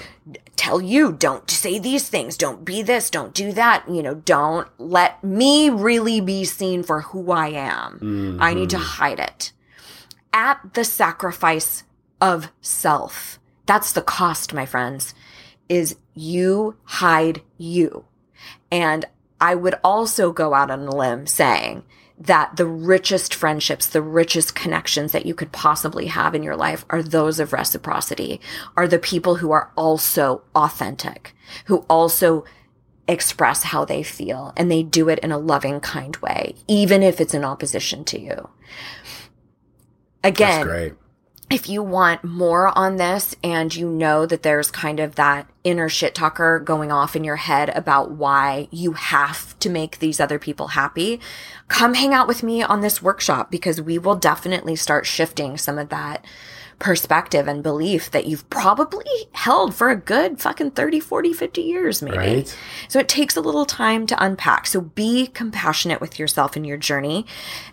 tell 0.55 0.79
you, 0.79 1.11
don't 1.11 1.49
say 1.49 1.79
these 1.79 2.07
things, 2.07 2.37
don't 2.37 2.63
be 2.63 2.83
this, 2.83 3.09
don't 3.09 3.33
do 3.33 3.51
that, 3.53 3.89
you 3.89 4.03
know, 4.03 4.13
don't 4.13 4.67
let 4.77 5.23
me 5.23 5.71
really 5.71 6.21
be 6.21 6.45
seen 6.45 6.83
for 6.83 7.01
who 7.01 7.31
I 7.31 7.47
am. 7.47 8.37
I 8.39 8.53
need 8.53 8.69
to 8.71 8.75
mm-hmm. 8.75 8.85
hide 8.85 9.19
it 9.19 9.53
at 10.33 10.73
the 10.73 10.83
sacrifice 10.83 11.83
of 12.19 12.51
self. 12.61 13.39
That's 13.65 13.91
the 13.91 14.01
cost, 14.01 14.53
my 14.53 14.65
friends, 14.65 15.13
is 15.69 15.95
you 16.13 16.75
hide 16.83 17.41
you. 17.57 18.05
And 18.71 19.05
I 19.39 19.55
would 19.55 19.75
also 19.83 20.31
go 20.31 20.53
out 20.53 20.69
on 20.69 20.81
a 20.81 20.95
limb 20.95 21.27
saying 21.27 21.83
that 22.19 22.55
the 22.55 22.67
richest 22.67 23.33
friendships, 23.33 23.87
the 23.87 24.01
richest 24.01 24.53
connections 24.53 25.11
that 25.11 25.25
you 25.25 25.33
could 25.33 25.51
possibly 25.51 26.07
have 26.07 26.35
in 26.35 26.43
your 26.43 26.55
life 26.55 26.85
are 26.89 27.01
those 27.01 27.39
of 27.39 27.51
reciprocity, 27.51 28.39
are 28.77 28.87
the 28.87 28.99
people 28.99 29.35
who 29.35 29.51
are 29.51 29.71
also 29.75 30.43
authentic, 30.53 31.33
who 31.65 31.77
also 31.89 32.45
express 33.07 33.63
how 33.63 33.83
they 33.83 34.03
feel 34.03 34.53
and 34.55 34.69
they 34.69 34.83
do 34.83 35.09
it 35.09 35.19
in 35.19 35.31
a 35.31 35.37
loving, 35.39 35.79
kind 35.79 36.15
way, 36.17 36.55
even 36.67 37.01
if 37.01 37.19
it's 37.19 37.33
in 37.33 37.43
opposition 37.43 38.05
to 38.05 38.19
you. 38.19 38.49
That's 40.23 40.35
Again, 40.35 40.61
great. 40.65 40.93
if 41.49 41.67
you 41.67 41.81
want 41.83 42.23
more 42.23 42.77
on 42.77 42.97
this 42.97 43.35
and 43.43 43.73
you 43.75 43.89
know 43.89 44.25
that 44.25 44.43
there's 44.43 44.69
kind 44.71 44.99
of 44.99 45.15
that 45.15 45.47
inner 45.63 45.89
shit 45.89 46.15
talker 46.15 46.59
going 46.59 46.91
off 46.91 47.15
in 47.15 47.23
your 47.23 47.35
head 47.37 47.69
about 47.69 48.11
why 48.11 48.67
you 48.71 48.93
have 48.93 49.57
to 49.59 49.69
make 49.69 49.99
these 49.99 50.19
other 50.19 50.39
people 50.39 50.69
happy, 50.69 51.19
come 51.67 51.93
hang 51.95 52.13
out 52.13 52.27
with 52.27 52.43
me 52.43 52.61
on 52.63 52.81
this 52.81 53.01
workshop 53.01 53.51
because 53.51 53.81
we 53.81 53.97
will 53.97 54.15
definitely 54.15 54.75
start 54.75 55.05
shifting 55.05 55.57
some 55.57 55.77
of 55.77 55.89
that 55.89 56.23
perspective 56.81 57.47
and 57.47 57.61
belief 57.61 58.09
that 58.09 58.25
you've 58.25 58.49
probably 58.49 59.05
held 59.33 59.73
for 59.73 59.91
a 59.91 59.95
good 59.95 60.41
fucking 60.41 60.71
30, 60.71 60.99
40, 60.99 61.31
50 61.31 61.61
years 61.61 62.01
maybe. 62.01 62.17
Right. 62.17 62.57
So 62.87 62.97
it 62.97 63.07
takes 63.07 63.37
a 63.37 63.41
little 63.41 63.65
time 63.65 64.07
to 64.07 64.23
unpack. 64.23 64.65
So 64.65 64.81
be 64.81 65.27
compassionate 65.27 66.01
with 66.01 66.17
yourself 66.17 66.57
in 66.57 66.65
your 66.65 66.77
journey 66.77 67.27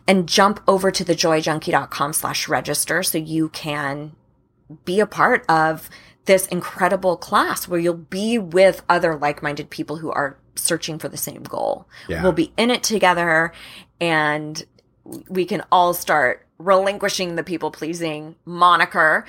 and 0.07 0.29
jump 0.29 0.61
over 0.69 0.91
to 0.91 1.05
thejoyjunkie.com 1.05 2.13
slash 2.13 2.49
register 2.49 3.03
so 3.03 3.17
you 3.17 3.49
can 3.49 4.13
be 4.85 5.01
a 5.01 5.07
part 5.07 5.43
of 5.49 5.89
this 6.27 6.47
incredible 6.49 7.17
class 7.17 7.67
where 7.67 7.81
you'll 7.81 7.95
be 7.95 8.37
with 8.37 8.83
other 8.91 9.17
like-minded 9.17 9.71
people 9.71 9.97
who 9.97 10.11
are 10.11 10.39
searching 10.55 10.99
for 10.99 11.09
the 11.09 11.17
same 11.17 11.43
goal. 11.45 11.89
Yeah. 12.09 12.23
We'll 12.23 12.33
be 12.33 12.53
in 12.59 12.71
it 12.71 12.83
together 12.83 13.53
and 14.03 14.63
we 15.31 15.47
can 15.47 15.63
all 15.73 15.95
start 15.95 16.47
relinquishing 16.59 17.37
the 17.37 17.43
people 17.45 17.71
pleasing 17.71 18.35
moniker 18.45 19.25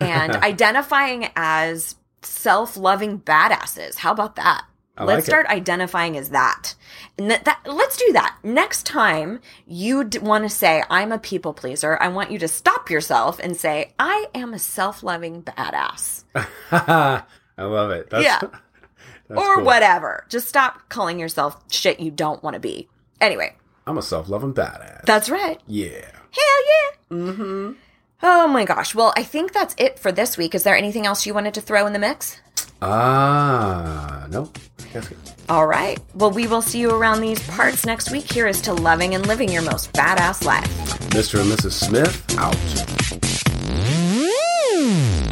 and 0.00 0.36
identifying 0.42 1.28
as 1.36 1.96
self-loving 2.22 3.20
badasses. 3.20 3.96
How 3.96 4.12
about 4.12 4.36
that? 4.36 4.64
I 4.96 5.04
let's 5.04 5.16
like 5.16 5.22
it. 5.22 5.26
start 5.26 5.46
identifying 5.46 6.16
as 6.18 6.30
that. 6.30 6.74
And 7.16 7.30
that, 7.30 7.46
that 7.46 7.60
let's 7.66 7.96
do 7.96 8.12
that. 8.12 8.36
Next 8.42 8.84
time 8.84 9.40
you 9.66 10.04
d- 10.04 10.18
want 10.18 10.44
to 10.44 10.50
say 10.50 10.82
I'm 10.90 11.12
a 11.12 11.18
people 11.18 11.54
pleaser, 11.54 11.96
I 12.00 12.08
want 12.08 12.30
you 12.30 12.38
to 12.40 12.48
stop 12.48 12.90
yourself 12.90 13.38
and 13.42 13.56
say 13.56 13.92
I 13.98 14.26
am 14.34 14.52
a 14.52 14.58
self-loving 14.58 15.44
badass. 15.44 16.24
I 16.70 17.22
love 17.64 17.90
it. 17.90 18.10
That's, 18.10 18.24
Yeah. 18.24 18.40
that's 19.28 19.40
or 19.40 19.56
cool. 19.56 19.64
whatever. 19.64 20.26
Just 20.28 20.48
stop 20.48 20.88
calling 20.90 21.18
yourself 21.18 21.56
shit 21.70 21.98
you 22.00 22.10
don't 22.10 22.42
want 22.42 22.54
to 22.54 22.60
be. 22.60 22.88
Anyway, 23.20 23.56
I'm 23.86 23.96
a 23.98 24.02
self-loving 24.02 24.52
badass. 24.54 25.04
that's 25.06 25.30
right. 25.30 25.58
yeah. 25.66 26.10
Hell 26.32 26.66
yeah. 26.66 27.16
Mm-hmm. 27.16 27.72
Oh 28.22 28.48
my 28.48 28.64
gosh. 28.64 28.94
Well, 28.94 29.12
I 29.16 29.22
think 29.22 29.52
that's 29.52 29.74
it 29.78 29.98
for 29.98 30.12
this 30.12 30.36
week. 30.36 30.54
Is 30.54 30.62
there 30.62 30.76
anything 30.76 31.06
else 31.06 31.26
you 31.26 31.34
wanted 31.34 31.54
to 31.54 31.60
throw 31.60 31.86
in 31.86 31.92
the 31.92 31.98
mix? 31.98 32.40
Ah, 32.80 34.24
uh, 34.24 34.26
no. 34.28 34.50
All 35.48 35.66
right. 35.66 35.98
Well, 36.14 36.30
we 36.30 36.46
will 36.46 36.62
see 36.62 36.80
you 36.80 36.90
around 36.90 37.20
these 37.20 37.40
parts 37.48 37.86
next 37.86 38.10
week. 38.10 38.30
Here 38.30 38.46
is 38.46 38.60
to 38.62 38.74
loving 38.74 39.14
and 39.14 39.26
living 39.26 39.50
your 39.50 39.62
most 39.62 39.92
badass 39.92 40.44
life. 40.44 40.68
Mr. 41.10 41.40
and 41.40 41.50
Mrs. 41.50 41.72
Smith 41.72 42.38
out. 42.38 42.54
Mm. 44.72 45.31